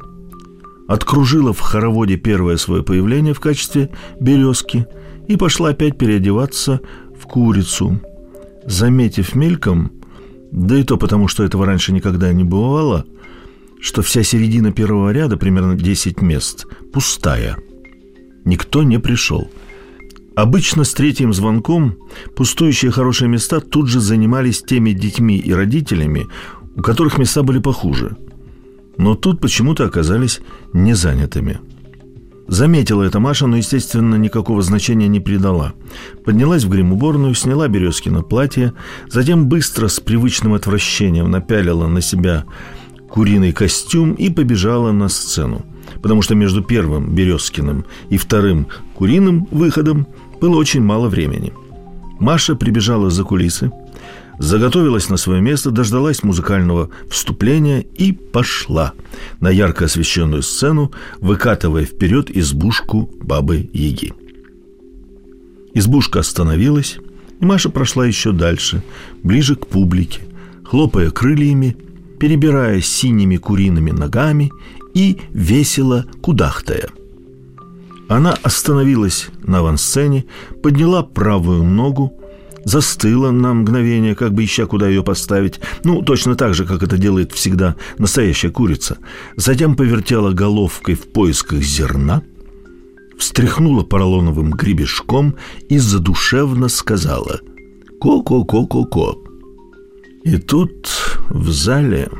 [0.87, 4.87] Откружила в хороводе первое свое появление в качестве березки
[5.27, 6.81] и пошла опять переодеваться
[7.19, 8.01] в курицу.
[8.67, 9.93] Заметив мельком,
[10.53, 13.07] да и то потому, что этого раньше никогда не бывало,
[13.81, 17.57] что вся середина первого ряда, примерно 10 мест, пустая.
[18.45, 19.51] Никто не пришел.
[20.41, 21.99] Обычно с третьим звонком
[22.35, 26.29] пустующие хорошие места тут же занимались теми детьми и родителями,
[26.77, 28.17] у которых места были похуже.
[28.97, 30.41] Но тут почему-то оказались
[30.73, 31.61] незанятыми.
[32.49, 35.75] Заметила это Маша, но, естественно, никакого значения не придала.
[36.25, 38.73] Поднялась в грим-уборную, сняла Березкино платье,
[39.11, 42.47] затем быстро, с привычным отвращением, напялила на себя
[43.11, 45.67] куриный костюм и побежала на сцену.
[46.01, 50.07] Потому что между первым Березкиным и вторым куриным выходом
[50.41, 51.53] было очень мало времени.
[52.19, 53.71] Маша прибежала за кулисы,
[54.39, 58.93] заготовилась на свое место, дождалась музыкального вступления и пошла
[59.41, 64.13] на ярко освещенную сцену, выкатывая вперед избушку бабы-яги.
[65.75, 66.99] Избушка остановилась,
[67.41, 68.83] и Маша прошла еще дальше,
[69.23, 70.23] ближе к публике,
[70.65, 71.77] хлопая крыльями,
[72.19, 74.53] перебирая синими куриными ногами
[74.95, 76.89] и весело кудахтая–
[78.11, 80.25] она остановилась на авансцене,
[80.65, 82.13] подняла правую ногу,
[82.65, 85.61] застыла на мгновение, как бы ища, куда ее поставить.
[85.85, 88.99] Ну, точно так же, как это делает всегда настоящая курица.
[89.37, 92.23] Затем повертела головкой в поисках зерна,
[93.17, 95.37] встряхнула поролоновым гребешком
[95.69, 97.39] и задушевно сказала
[98.01, 99.19] «Ко-ко-ко-ко-ко».
[100.25, 100.89] И тут
[101.29, 102.11] в зале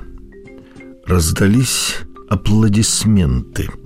[1.05, 1.97] раздались
[2.29, 3.71] аплодисменты–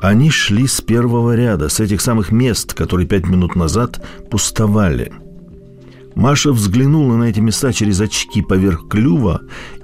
[0.00, 5.12] они шли с первого ряда, с этих самых мест, которые пять минут назад пустовали.
[6.14, 9.42] Маша взглянула на эти места через очки поверх клюва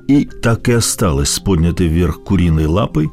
[0.09, 3.11] и так и осталась с поднятой вверх куриной лапой,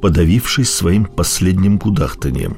[0.00, 2.56] подавившись своим последним кудахтанием.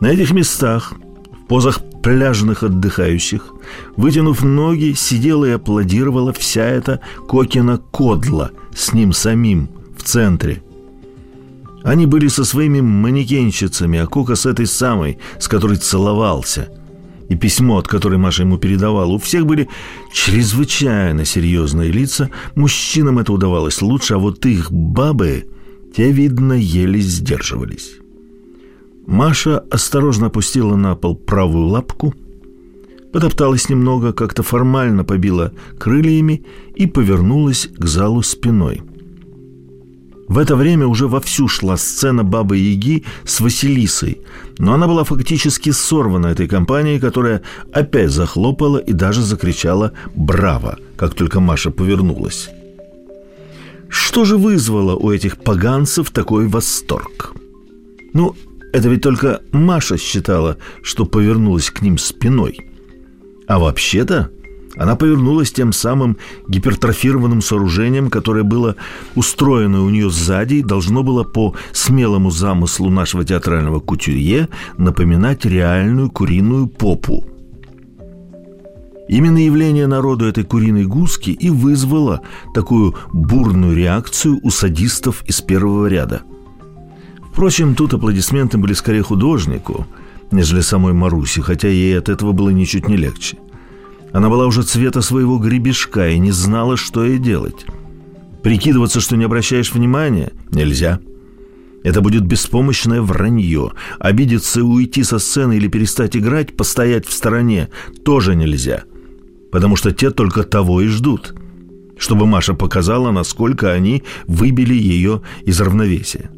[0.00, 0.94] На этих местах,
[1.32, 3.52] в позах пляжных отдыхающих,
[3.96, 10.62] вытянув ноги, сидела и аплодировала вся эта Кокина Кодла с ним самим в центре,
[11.86, 16.68] они были со своими манекенщицами, а Кока с этой самой, с которой целовался.
[17.28, 19.12] И письмо, от которой Маша ему передавала.
[19.12, 19.68] У всех были
[20.12, 22.28] чрезвычайно серьезные лица.
[22.56, 25.46] Мужчинам это удавалось лучше, а вот их бабы,
[25.96, 27.92] те, видно, еле сдерживались.
[29.06, 32.14] Маша осторожно опустила на пол правую лапку,
[33.12, 36.44] потопталась немного, как-то формально побила крыльями
[36.74, 38.82] и повернулась к залу спиной–
[40.28, 44.18] в это время уже вовсю шла сцена Бабы-Яги с Василисой,
[44.58, 51.14] но она была фактически сорвана этой компанией, которая опять захлопала и даже закричала «Браво!», как
[51.14, 52.50] только Маша повернулась.
[53.88, 57.34] Что же вызвало у этих поганцев такой восторг?
[58.12, 58.34] Ну,
[58.72, 62.58] это ведь только Маша считала, что повернулась к ним спиной.
[63.46, 64.30] А вообще-то
[64.76, 68.76] она повернулась тем самым гипертрофированным сооружением, которое было
[69.14, 76.10] устроено у нее сзади и должно было по смелому замыслу нашего театрального кутюрье напоминать реальную
[76.10, 77.24] куриную попу.
[79.08, 82.22] Именно явление народу этой куриной гуски и вызвало
[82.54, 86.22] такую бурную реакцию у садистов из первого ряда.
[87.30, 89.86] Впрочем, тут аплодисменты были скорее художнику,
[90.32, 93.38] нежели самой Маруси, хотя ей от этого было ничуть не легче.
[94.12, 97.66] Она была уже цвета своего гребешка и не знала, что ей делать.
[98.42, 101.00] Прикидываться, что не обращаешь внимания, нельзя.
[101.82, 103.72] Это будет беспомощное вранье.
[103.98, 107.68] Обидеться и уйти со сцены или перестать играть, постоять в стороне,
[108.04, 108.84] тоже нельзя.
[109.52, 111.34] Потому что те только того и ждут.
[111.98, 116.30] Чтобы Маша показала, насколько они выбили ее из равновесия.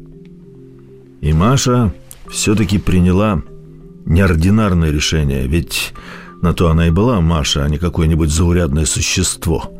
[1.21, 1.93] И Маша
[2.29, 3.43] все-таки приняла
[4.05, 5.93] неординарное решение, ведь
[6.41, 9.71] на то она и была Маша, а не какое-нибудь заурядное существо.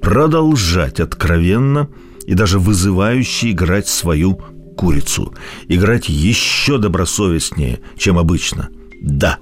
[0.00, 1.88] Продолжать откровенно
[2.26, 4.34] и даже вызывающе играть свою
[4.76, 5.34] курицу.
[5.68, 8.68] Играть еще добросовестнее, чем обычно.
[9.00, 9.38] Да,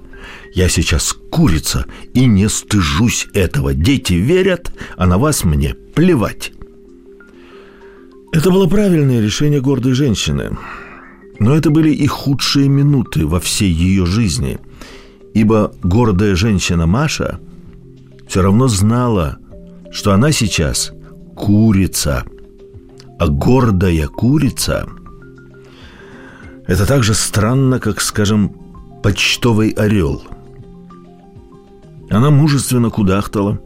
[0.53, 3.73] я сейчас курица и не стыжусь этого.
[3.73, 6.53] Дети верят, а на вас мне плевать.
[8.31, 10.57] Это было правильное решение гордой женщины.
[11.39, 14.57] Но это были и худшие минуты во всей ее жизни–
[15.33, 17.39] ибо гордая женщина Маша
[18.27, 19.37] все равно знала,
[19.91, 20.91] что она сейчас
[21.35, 22.23] курица,
[23.19, 24.87] а гордая курица–
[26.71, 28.55] это так же странно, как, скажем,
[29.03, 30.23] почтовый орел.
[32.09, 33.59] Она мужественно кудахтала,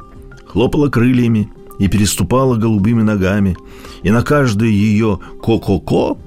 [0.47, 3.57] хлопала крыльями и переступала голубыми ногами,
[4.01, 6.17] и на каждое ее «ко-ко-ко»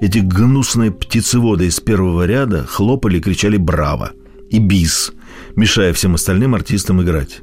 [0.00, 4.12] эти гнусные птицеводы из первого ряда хлопали и кричали «Браво!»
[4.50, 5.12] И «Бис!»,
[5.56, 7.40] мешая всем остальным артистам играть.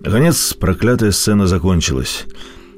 [0.00, 2.26] Наконец, проклятая сцена закончилась.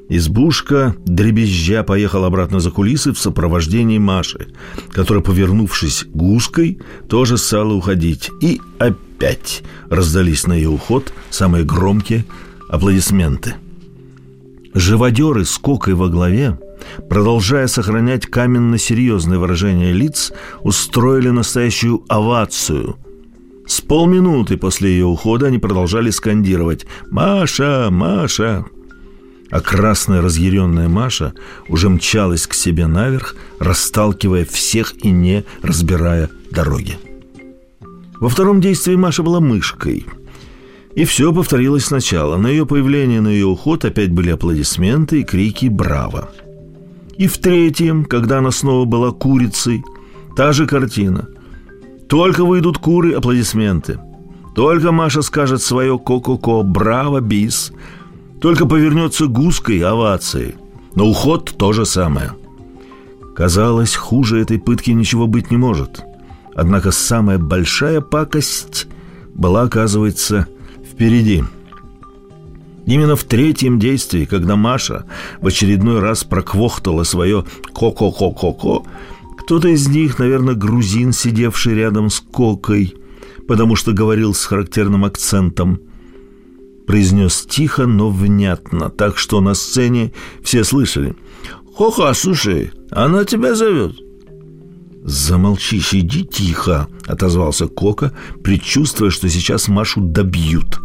[0.09, 4.47] Избушка, дребезжа, поехал обратно за кулисы в сопровождении Маши,
[4.91, 8.29] которая, повернувшись гуской, тоже стала уходить.
[8.41, 12.25] И опять раздались на ее уход самые громкие
[12.69, 13.55] аплодисменты.
[14.73, 16.59] Живодеры с кокой во главе,
[17.09, 20.31] продолжая сохранять каменно-серьезное выражение лиц,
[20.61, 22.97] устроили настоящую овацию–
[23.65, 27.87] с полминуты после ее ухода они продолжали скандировать «Маша!
[27.89, 28.65] Маша!».
[29.49, 31.33] А красная разъяренная Маша
[31.69, 36.97] уже мчалась к себе наверх, расталкивая всех и не разбирая дороги.
[38.19, 40.05] Во втором действии Маша была мышкой.
[40.95, 42.37] И все повторилось сначала.
[42.37, 46.29] На ее появление, на ее уход опять были аплодисменты и крики «Браво!».
[47.17, 49.83] И в третьем, когда она снова была курицей,
[50.35, 51.27] та же картина–
[52.13, 53.99] только выйдут куры, аплодисменты.
[54.53, 57.73] Только Маша скажет свое ко-ко-ко, браво, бис.
[58.39, 60.53] Только повернется гуской, овации.
[60.93, 62.33] Но уход то же самое.
[63.35, 66.03] Казалось, хуже этой пытки ничего быть не может.
[66.53, 68.85] Однако самая большая пакость
[69.33, 70.47] была, оказывается,
[70.93, 71.43] впереди.
[72.85, 75.05] Именно в третьем действии, когда Маша
[75.41, 78.83] в очередной раз проквохтала свое «ко-ко-ко-ко-ко»,
[79.37, 82.95] кто-то из них, наверное, грузин, сидевший рядом с Кокой,
[83.47, 85.81] потому что говорил с характерным акцентом,
[86.87, 91.15] произнес тихо, но внятно, так что на сцене все слышали.
[91.75, 93.95] «Хоха, слушай, она тебя зовет».
[95.05, 100.79] «Замолчи, сиди тихо»,— отозвался Кока, предчувствуя, что сейчас Машу добьют.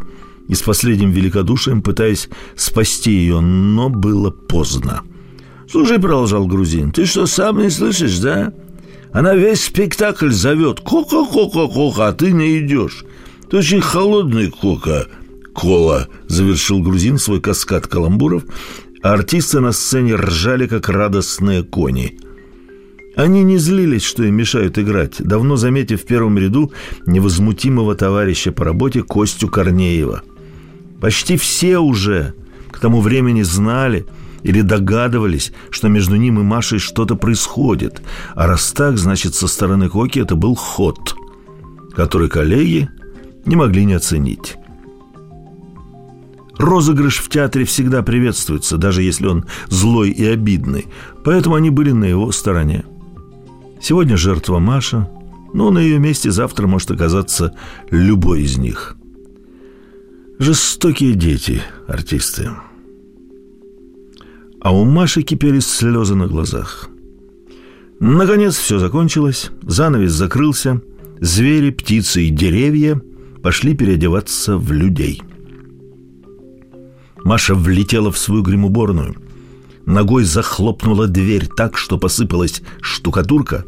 [0.48, 5.02] И с последним великодушием пытаясь спасти ее, но было поздно.
[5.70, 8.52] «Слушай»,— продолжал грузин,— «ты что, сам не слышишь, да?
[9.12, 13.04] Она весь спектакль зовет «Кока-кока-кока», а ты не идешь.
[13.50, 15.06] Ты очень холодный кока.
[15.54, 18.44] Кола, завершил грузин свой каскад каламбуров,
[19.02, 22.18] а артисты на сцене ржали, как радостные кони.
[23.18, 26.72] Они не злились, что им мешают играть, давно заметив в первом ряду
[27.04, 30.22] невозмутимого товарища по работе Костю Корнеева.
[31.00, 32.34] Почти все уже
[32.70, 34.06] к тому времени знали–
[34.44, 38.00] или догадывались, что между ним и Машей что-то происходит.
[38.36, 41.16] А раз так, значит, со стороны Коки это был ход,
[41.96, 42.88] который коллеги
[43.44, 44.54] не могли не оценить.
[46.56, 50.86] Розыгрыш в театре всегда приветствуется, даже если он злой и обидный,
[51.24, 52.84] поэтому они были на его стороне.
[53.80, 55.10] Сегодня жертва Маша,
[55.54, 57.54] но на ее месте завтра может оказаться
[57.90, 58.96] любой из них.
[60.38, 62.50] Жестокие дети, артисты
[64.60, 66.88] а у Маши кипели слезы на глазах.
[68.00, 70.80] Наконец все закончилось, занавес закрылся,
[71.20, 73.00] звери, птицы и деревья
[73.42, 75.22] пошли переодеваться в людей.
[77.24, 79.16] Маша влетела в свою гримуборную,
[79.88, 83.64] ногой захлопнула дверь так, что посыпалась штукатурка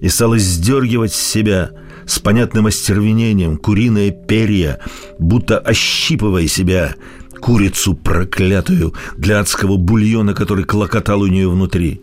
[0.00, 1.70] и стала сдергивать с себя
[2.06, 4.80] с понятным остервенением куриные перья,
[5.18, 6.96] будто ощипывая себя
[7.40, 12.02] курицу проклятую для адского бульона, который клокотал у нее внутри.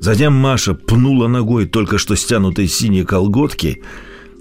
[0.00, 3.82] Затем Маша пнула ногой только что стянутые синие колготки,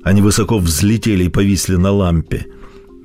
[0.03, 2.47] они высоко взлетели и повисли на лампе.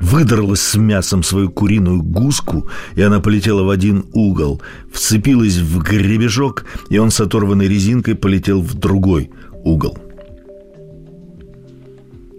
[0.01, 6.65] Выдрала с мясом свою куриную гуску, и она полетела в один угол, вцепилась в гребежок,
[6.89, 9.31] и он с оторванной резинкой полетел в другой
[9.63, 9.99] угол.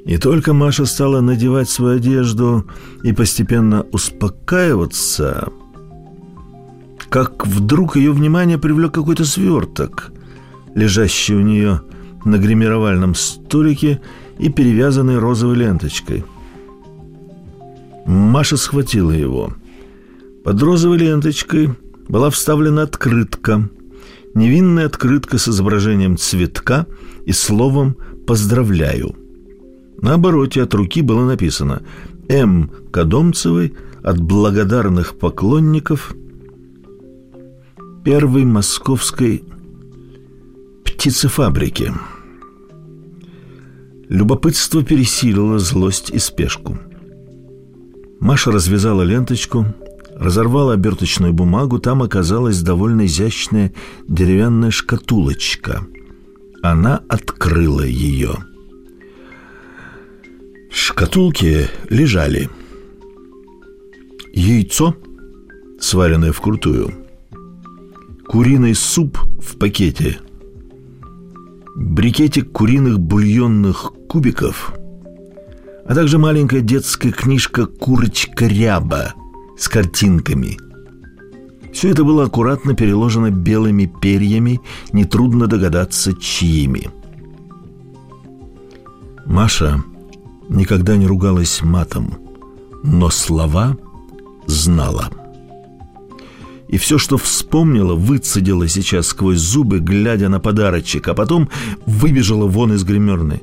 [0.06, 2.68] И только Маша стала надевать свою одежду
[3.04, 5.50] и постепенно успокаиваться,
[7.10, 10.12] как вдруг ее внимание привлек какой-то сверток,
[10.74, 11.82] лежащий у нее
[12.26, 14.02] на гримировальном столике
[14.40, 16.26] и перевязанный розовой ленточкой.
[18.06, 19.54] Маша схватила его.
[20.44, 21.70] Под розовой ленточкой
[22.08, 23.70] была вставлена открытка.
[24.34, 26.88] Невинная открытка с изображением цветка
[27.26, 29.16] и словом «поздравляю».
[30.02, 31.84] На обороте от руки было написано
[32.28, 32.72] «М.
[32.92, 33.74] Кадомцевой
[34.04, 36.16] от благодарных поклонников
[38.04, 39.44] первой московской
[40.84, 41.94] птицефабрики».
[44.10, 46.78] Любопытство пересилило злость и спешку.
[48.22, 49.66] Маша развязала ленточку,
[50.16, 53.74] разорвала оберточную бумагу, там оказалась довольно изящная
[54.08, 55.86] деревянная шкатулочка.
[56.64, 58.36] Она открыла ее–
[61.02, 62.48] шкатулке лежали
[64.34, 64.96] Яйцо,
[65.80, 66.94] сваренное вкрутую.
[68.28, 70.20] Куриный суп в пакете.
[71.76, 74.74] Брикетик куриных бульонных кубиков.
[75.86, 79.14] А также маленькая детская книжка «Курочка ряба»
[79.58, 80.58] с картинками–
[81.72, 84.62] все это было аккуратно переложено белыми перьями,
[84.92, 86.90] нетрудно догадаться, чьими.
[89.26, 89.84] Маша
[90.50, 92.18] никогда не ругалась матом,
[92.84, 93.78] но слова
[94.48, 95.10] знала.
[96.68, 101.50] И все, что вспомнила, выцедила сейчас сквозь зубы, глядя на подарочек, а потом
[101.86, 103.42] выбежала вон из гримерной.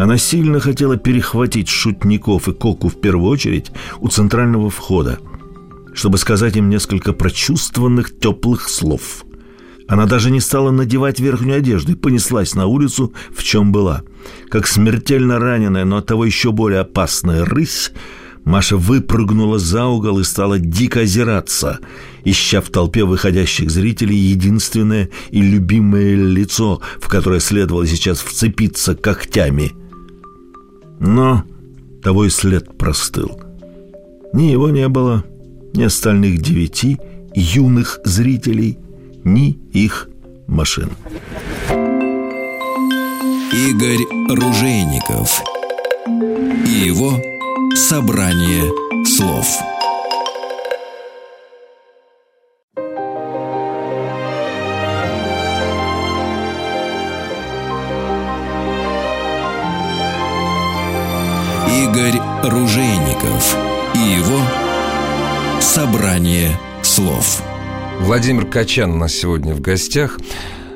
[0.00, 3.70] Она сильно хотела перехватить шутников и Коку в первую очередь
[4.00, 5.18] у центрального входа–
[5.92, 9.24] чтобы сказать им несколько прочувствованных теплых слов.
[9.88, 14.02] Она даже не стала надевать верхнюю одежду и понеслась на улицу, в чем была.
[14.48, 17.90] Как смертельно раненая, но оттого еще более опасная рысь,
[18.44, 21.80] Маша выпрыгнула за угол и стала дико озираться,
[22.24, 29.72] ища в толпе выходящих зрителей единственное и любимое лицо, в которое следовало сейчас вцепиться когтями.
[31.00, 31.42] Но
[32.02, 33.40] того и след простыл.
[34.32, 35.24] Ни его не было,
[35.74, 36.98] ни остальных девяти
[37.34, 38.78] юных зрителей,
[39.24, 40.08] ни их
[40.46, 40.90] машин.
[43.52, 45.42] Игорь Ружейников
[46.66, 47.20] и его
[47.74, 48.70] собрание
[49.04, 49.46] слов.
[61.90, 63.56] Игорь Ружейников
[63.96, 64.40] и его
[65.60, 66.50] Собрание
[66.82, 67.42] слов.
[68.00, 70.20] Владимир Качан у нас сегодня в гостях.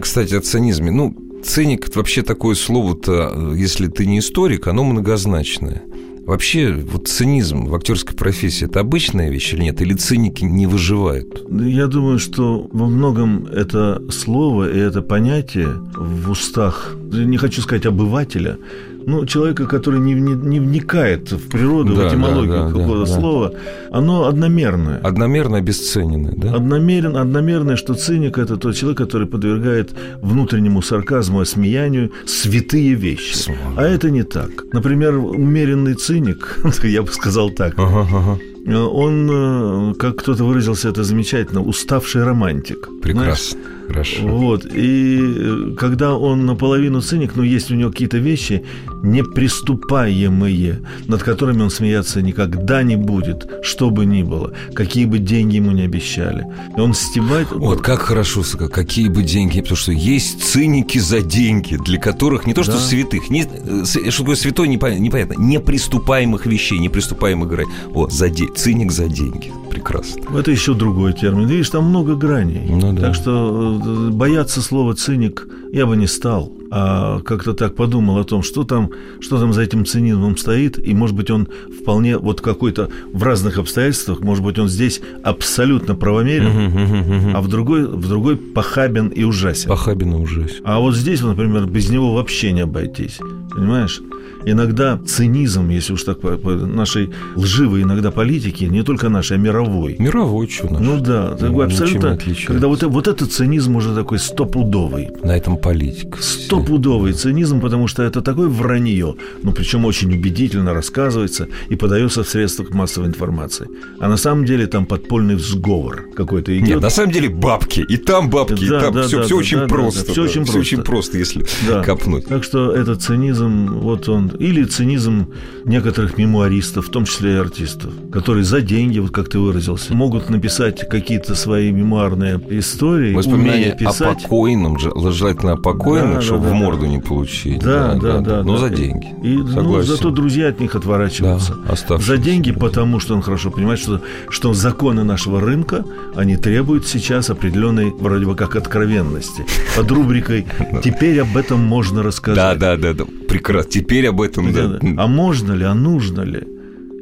[0.01, 0.91] Кстати, о цинизме.
[0.91, 5.85] Ну, циник– вообще такое слово-то, если ты не историк, оно многозначное.
[6.27, 9.81] Вообще, вот цинизм в актерской профессии– это обычная вещь или нет?
[9.83, 11.47] Или циники не выживают?
[11.49, 17.87] Я думаю, что во многом это слово и это понятие в устах, не хочу сказать
[17.87, 18.59] обывателя,
[19.07, 23.11] ну, человека, который не, не, не вникает в природу, да, в этимологию да, да, какого-то
[23.11, 23.99] да, слова, да.
[23.99, 24.99] оно одномерное.
[24.99, 26.55] Одномерно обесцененное, да?
[26.55, 33.37] Одномерно, одномерное, что циник– это тот человек, который подвергает внутреннему сарказму, осмеянию святые вещи.
[33.37, 33.61] Слава.
[33.77, 34.51] А это не так.
[34.73, 40.89] Например, умеренный циник, я бы сказал так, ага, ага Э, он, э, как кто-то выразился
[40.89, 42.89] это замечательно, уставший романтик.
[43.03, 43.59] Прекрасно.
[43.61, 43.74] Знаешь?
[43.89, 44.27] Хорошо.
[44.27, 44.67] Вот.
[44.67, 48.65] И э, когда он наполовину циник, но ну, есть у него какие-то вещи
[49.03, 55.57] неприступаемые, над которыми он смеяться никогда не будет, что бы ни было, какие бы деньги
[55.57, 56.47] ему не обещали.
[56.77, 57.51] И он стебает...
[57.51, 62.55] Вот как хорошо, какие бы деньги, потому что есть циники за деньги, для которых не
[62.55, 62.79] то, что да.
[62.79, 63.43] святых, не,
[63.85, 67.69] что такое святой, непонятно, неприступаемых вещей, неприступаемых грань.
[67.89, 69.53] Вот, за деньги циник за деньги.
[69.75, 70.39] Прекрасно.
[70.39, 71.47] Это еще другой термин.
[71.47, 72.63] Видишь, там много граней.
[72.69, 73.03] Ну, да.
[73.03, 76.53] Так что э, бояться слова циник я бы не стал.
[76.71, 80.93] А как-то так подумал о том, что там, что там за этим цинизмом стоит, и,
[80.93, 81.49] может быть, он
[81.81, 87.87] вполне вот какой-то в разных обстоятельствах, может быть, он здесь абсолютно правомерен, а в другой,
[87.87, 89.69] в другой похабен и ужасен.
[89.69, 90.63] Похабен и ужасен.
[90.65, 93.21] А вот здесь, например, без него вообще не обойтись.
[93.55, 94.01] Понимаешь?
[94.47, 99.41] иногда цинизм, если уж так по, по нашей лживой иногда политики, не только нашей, а
[99.41, 99.97] мировой.
[99.99, 100.83] Мировой, что наш.
[100.83, 105.09] Ну да, такой абсолютно, когда вот, вот этот цинизм уже такой стопудовый.
[105.23, 106.19] На этом политика.
[106.21, 112.29] Стопудовый цинизм, потому что это такое вранье, ну причем очень убедительно рассказывается и подается в
[112.29, 113.69] средствах массовой информации.
[114.01, 116.69] А на самом деле там подпольный взговор какой-то идет.
[116.69, 119.35] Нет, на самом деле бабки, и там бабки, да, и там да, все, да, все
[119.35, 120.07] да, очень да, просто.
[120.07, 120.59] Да, все, да, очень, все просто.
[120.59, 121.83] очень просто, если да.
[121.83, 122.27] копнуть.
[122.27, 125.27] Так что этот цинизм, вот он или цинизм
[125.65, 130.31] некоторых мемуаристов, в том числе и артистов, которые за деньги, вот как ты выразился, могут
[130.31, 134.19] написать какие-то свои мемуарные истории, Воспоминания писать.
[134.19, 136.89] о покойном, желательно о покойном, да, чтобы да, в морду да.
[136.89, 137.61] не получить.
[137.61, 138.21] Да, да, да.
[138.21, 138.69] да, но да.
[138.69, 139.09] за деньги.
[139.23, 141.57] И, ну, зато друзья от них отворачиваются.
[141.89, 142.69] Да, за деньги, друзья.
[142.69, 145.85] потому что он хорошо понимает, что, что законы нашего рынка,
[146.15, 149.45] они требуют сейчас определенной, вроде бы как, откровенности.
[149.77, 150.47] Под рубрикой
[150.85, 152.59] «Теперь об этом можно рассказать».
[152.59, 153.05] Да, да, да, да.
[153.39, 153.71] Прекрасно.
[153.71, 154.79] Теперь об этом, да.
[154.97, 156.43] А можно ли, а нужно ли?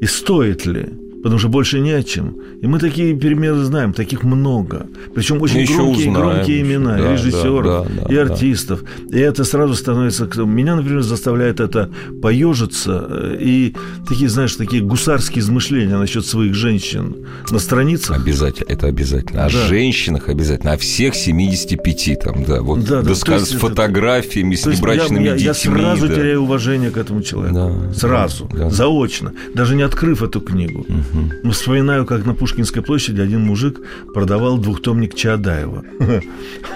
[0.00, 0.86] И стоит ли?
[1.22, 2.36] Потому что больше не о чем.
[2.60, 4.86] И мы такие примеры знаем, таких много.
[5.14, 8.82] Причем очень громкие, громкие имена да, режиссеров да, да, и артистов.
[9.08, 9.18] Да.
[9.18, 10.28] И это сразу становится...
[10.44, 13.06] Меня, например, заставляет это поежиться.
[13.08, 13.74] Э, и
[14.08, 17.16] такие, знаешь, такие гусарские измышления насчет своих женщин
[17.50, 18.16] на страницах.
[18.16, 19.44] Обязательно, это обязательно.
[19.44, 19.66] О да.
[19.68, 22.60] женщинах обязательно, о всех 75 там, да.
[22.62, 25.46] Вот да, да, с фотографиями, с небрачными я, детьми.
[25.46, 26.14] Я сразу да.
[26.14, 27.54] теряю уважение к этому человеку.
[27.54, 28.70] Да, сразу, да, да.
[28.70, 29.32] заочно.
[29.54, 30.80] Даже не открыв эту книгу.
[30.80, 31.11] Угу.
[31.50, 33.80] Вспоминаю, как на Пушкинской площади один мужик
[34.14, 35.84] продавал двухтомник Чаадаева.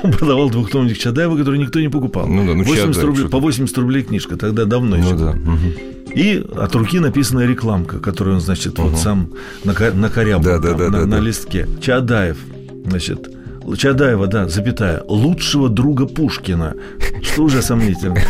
[0.03, 2.27] Он продавал двухтомник Чаадаева, который никто не покупал.
[2.27, 5.15] Ну да, ну 80 Чаадаев, рублей, по 80 рублей книжка, тогда давно еще.
[5.15, 5.33] Ну да.
[5.33, 5.73] мгм.
[6.15, 9.31] И от руки написанная рекламка, которую он, значит, вот сам
[9.65, 11.21] накорябал Да, да, там да, на, да, на да.
[11.21, 11.69] листке.
[11.81, 12.39] Чаадаев,
[12.87, 13.36] значит,
[13.75, 16.75] Чадаева, да, запятая, лучшего друга Пушкина,
[17.23, 18.21] что уже сомнительно.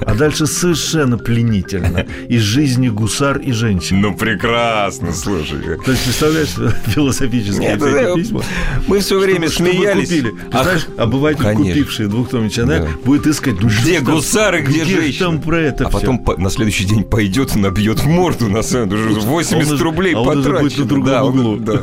[0.00, 2.06] А дальше совершенно пленительно.
[2.28, 4.00] Из жизни гусар и женщин.
[4.00, 5.58] Ну, прекрасно, слушай.
[5.84, 6.48] То есть, представляешь,
[6.86, 8.42] философические Нет, эти письма.
[8.86, 10.08] Мы все время чтобы смеялись.
[10.08, 10.28] купили.
[10.30, 11.64] Ах, Представляешь, обыватель, конечно.
[11.66, 12.92] купивший двухтомник Чадаева, Да.
[13.04, 15.26] будет искать, ну, Где что гусары, где, ж женщины?
[15.26, 15.98] там про это а всё?
[16.00, 19.02] потом по- на следующий день пойдет и набьет морду на самом деле.
[19.06, 20.82] Уже 80 уже- рублей а он уже будет потрачено.
[20.82, 21.56] на другом да, он- углу.
[21.58, 21.82] да.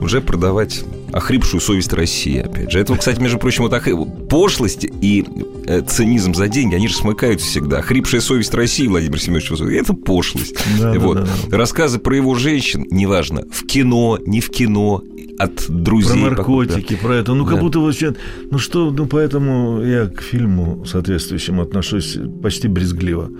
[0.00, 0.82] Уже продавать
[1.12, 2.78] охрипшую совесть России, опять же.
[2.80, 5.24] Это, кстати, между прочим, вот ох- пошлость и
[5.66, 7.78] э, цинизм за деньги, они же смыкаются всегда.
[7.78, 10.54] Охрипшая совесть России, Владимир Семенович, Высоцкий, это пошлость.
[10.80, 11.18] Да, да, вот.
[11.18, 11.56] да, да.
[11.56, 15.02] Рассказы про его женщин, неважно, в кино, не в кино,
[15.38, 16.22] от Про друзей.
[16.22, 17.32] наркотики, про это.
[17.34, 17.60] Ну, как Да.
[17.62, 18.14] будто вообще...
[18.50, 18.90] Ну, что...
[18.90, 23.30] Ну, поэтому я к фильму соответствующему отношусь почти брезгливо.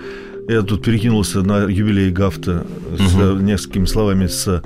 [0.49, 2.67] Я тут перекинулся на юбилей Гафта
[2.99, 4.63] с э, несколькими словами с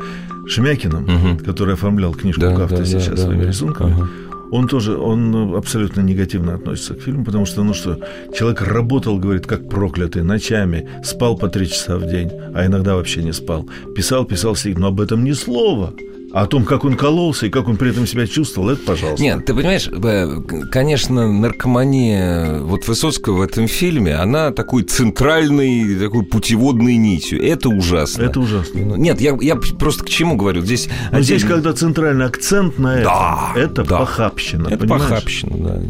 [0.47, 1.39] Шемякиным, Мгм.
[1.39, 3.49] который оформлял книжку Да, Гафта да, да, сейчас да, своими да.
[3.49, 3.93] рисунками.
[3.95, 4.09] Ага.
[4.55, 7.99] Он тоже, он абсолютно негативно относится к фильму, потому что, ну что,
[8.33, 13.25] человек работал, говорит, как проклятый, ночами, спал по три часа в день, а иногда вообще
[13.25, 13.69] не спал.
[13.97, 15.93] Писал, писал, сидит, но об этом ни слова.
[16.35, 19.23] А о том, как он кололся и как он при этом себя чувствовал, это пожалуйста.
[19.23, 20.41] Нет, ты понимаешь, э,
[20.73, 27.41] конечно, наркомания вот Высоцкого в этом фильме, она такой центральной, такой путеводной нитью.
[27.41, 28.23] Это ужасно.
[28.25, 28.81] Это ужасно.
[28.81, 30.63] Ну, Нет, я, я просто к чему говорю?
[30.63, 33.99] Здесь, Но здесь, отдельно- когда центральный акцент на этом, Да, это да.
[34.01, 34.67] похабщина.
[34.69, 35.03] Это понимаешь?
[35.05, 35.83] похабщина, да.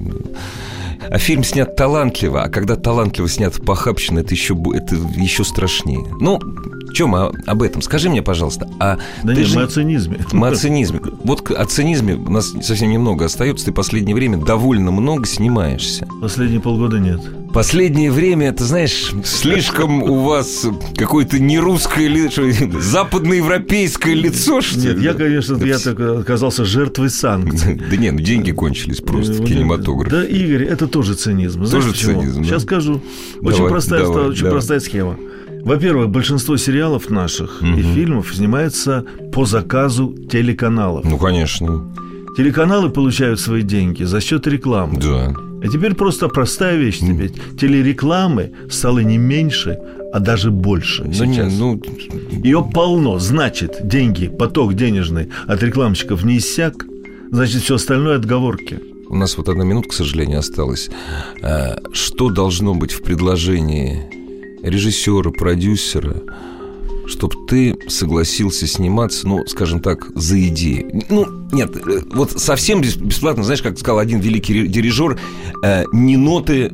[1.11, 6.05] А фильм снят талантливо, а когда талантливо снят похабщина, это еще, это еще страшнее.
[6.21, 6.39] Ну,
[6.95, 7.83] чем мы об этом?
[7.83, 10.19] Скажи мне, пожалуйста, а Да ты нет, же- мы о цинизме.
[10.33, 11.01] Мы о цинизме.
[11.25, 13.67] Вот о цинизме у нас совсем немного остается.
[13.67, 16.07] Ты последнее время довольно много снимаешься.
[16.21, 17.21] Последние полгода нет.
[17.53, 20.67] Последнее время, ты знаешь, слишком у вас
[20.97, 22.43] какое-то не русское лицо,
[22.81, 24.87] западноевропейское лицо, что ли?
[24.89, 27.81] Нет, я, конечно, я так оказался жертвой санкций.
[27.91, 30.11] Да не, ну деньги кончились просто в Вот кинематографе.
[30.11, 31.65] Да, Игорь, это тоже цинизм.
[31.65, 32.45] Тоже цинизм.
[32.45, 33.01] Сейчас скажу.
[33.41, 35.17] Очень, простая схема.
[35.65, 41.05] Во-первых, большинство сериалов наших и фильмов снимается по заказу телеканалов.
[41.05, 41.91] Ну, конечно,
[42.37, 45.01] Телеканалы получают свои деньги за счет рекламы.
[45.01, 45.35] да.
[45.63, 47.31] А теперь просто простая вещь тебе.
[47.59, 49.79] Телерекламы стало не меньше,
[50.13, 51.53] а даже больше Ну, не, сейчас.
[51.59, 51.81] ну,
[52.31, 53.19] Ее полно.
[53.19, 56.85] Значит, деньги, поток денежный от рекламщиков не иссяк.
[57.31, 58.79] Значит, все остальное отговорки.
[59.09, 60.91] у нас вот одна минутка, к сожалению, осталась.
[61.43, 64.03] А, Что должно быть в предложении
[64.65, 66.17] режиссера, продюсера,
[67.07, 71.03] чтобы ты согласился сниматься, ну, скажем так, за идею?
[71.11, 75.19] Ну, нет, э, вот совсем бес- бесплатно, знаешь, как сказал один великий дирижер,
[75.63, 76.73] э, не ноты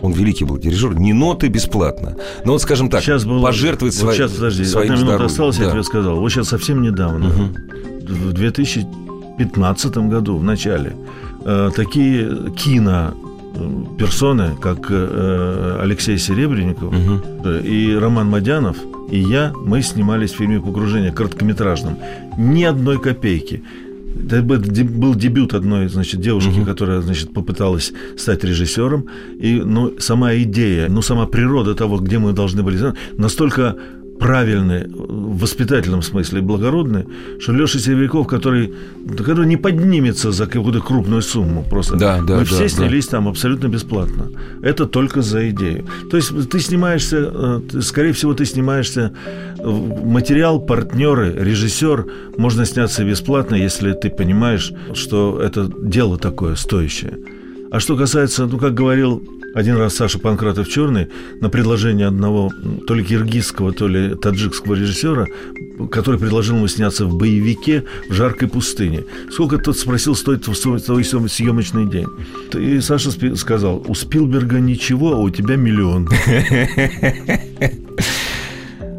[0.00, 2.16] он великий был дирижер, не ноты бесплатно.
[2.44, 5.26] Но вот, скажем так, сейчас было, пожертвовать вот свои- сейчас, подожди, своим одна минута здоровьем.
[5.26, 5.70] осталась, я Да.
[5.72, 6.20] тебе сказал.
[6.20, 7.32] Вот сейчас совсем недавно,
[8.08, 10.94] в 2015 году, в начале,
[11.44, 13.14] э, такие кино
[13.98, 16.92] персоны, как э, Алексей Серебренников
[17.44, 18.76] э, и Роман Мадянов,
[19.10, 21.96] и я, мы снимались в фильме «Погружение» короткометражном.
[22.38, 23.62] Ни одной копейки.
[24.26, 29.04] Это был де- был дебют одной, значит, девушки, которая, значит, попыталась стать режиссером.
[29.42, 32.78] И, ну, сама идея, ну, сама природа того, где мы должны были,
[33.16, 33.76] настолько
[34.18, 37.06] правильны в воспитательном смысле и благородны,
[37.38, 38.74] что Леша Серебряков, который,
[39.16, 41.96] который не поднимется за какую-то крупную сумму просто.
[41.96, 42.68] Да, да, Мы да, все да.
[42.68, 44.30] снялись там абсолютно бесплатно.
[44.62, 45.86] Это только за идею.
[46.10, 49.12] То есть ты снимаешься, э, скорее всего, ты снимаешься
[49.58, 52.06] в материал, партнеры, режиссер.
[52.36, 57.18] Можно сняться бесплатно, если ты понимаешь, что это дело такое стоящее.
[57.70, 59.22] А что касается, ну, как говорил
[59.58, 61.08] один раз Саша Панкратов Черный
[61.40, 62.50] на предложение одного
[62.86, 65.26] то ли киргизского, то ли таджикского режиссера,
[65.90, 69.04] который предложил ему сняться в боевике в жаркой пустыне.
[69.30, 72.06] Сколько тот спросил, стоит твой твой съем- съемочный день?
[72.54, 76.08] И Саша сказал, у Спилберга ничего, а у тебя миллион.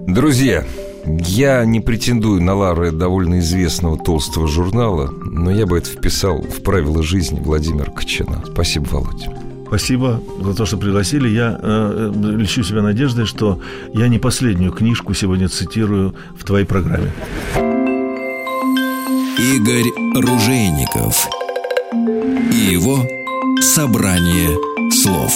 [0.07, 0.66] Друзья,
[1.05, 6.62] я не претендую на лавры довольно известного толстого журнала, но я бы это вписал в
[6.64, 8.43] правила жизни Владимира Кочана.
[8.45, 9.49] Спасибо, Володя.
[9.70, 11.30] Спасибо за то, что пригласили.
[11.30, 13.61] Я э, э, лечу себя надеждой, что
[13.93, 17.11] я не последнюю книжку сегодня цитирую в твоей программе.
[19.38, 21.30] Игорь Ружейников
[22.51, 23.05] и его
[23.61, 24.57] собрание
[24.91, 25.32] слов.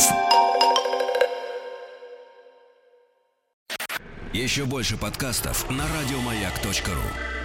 [4.33, 7.42] Еще больше подкастов на радиомаяк.ру.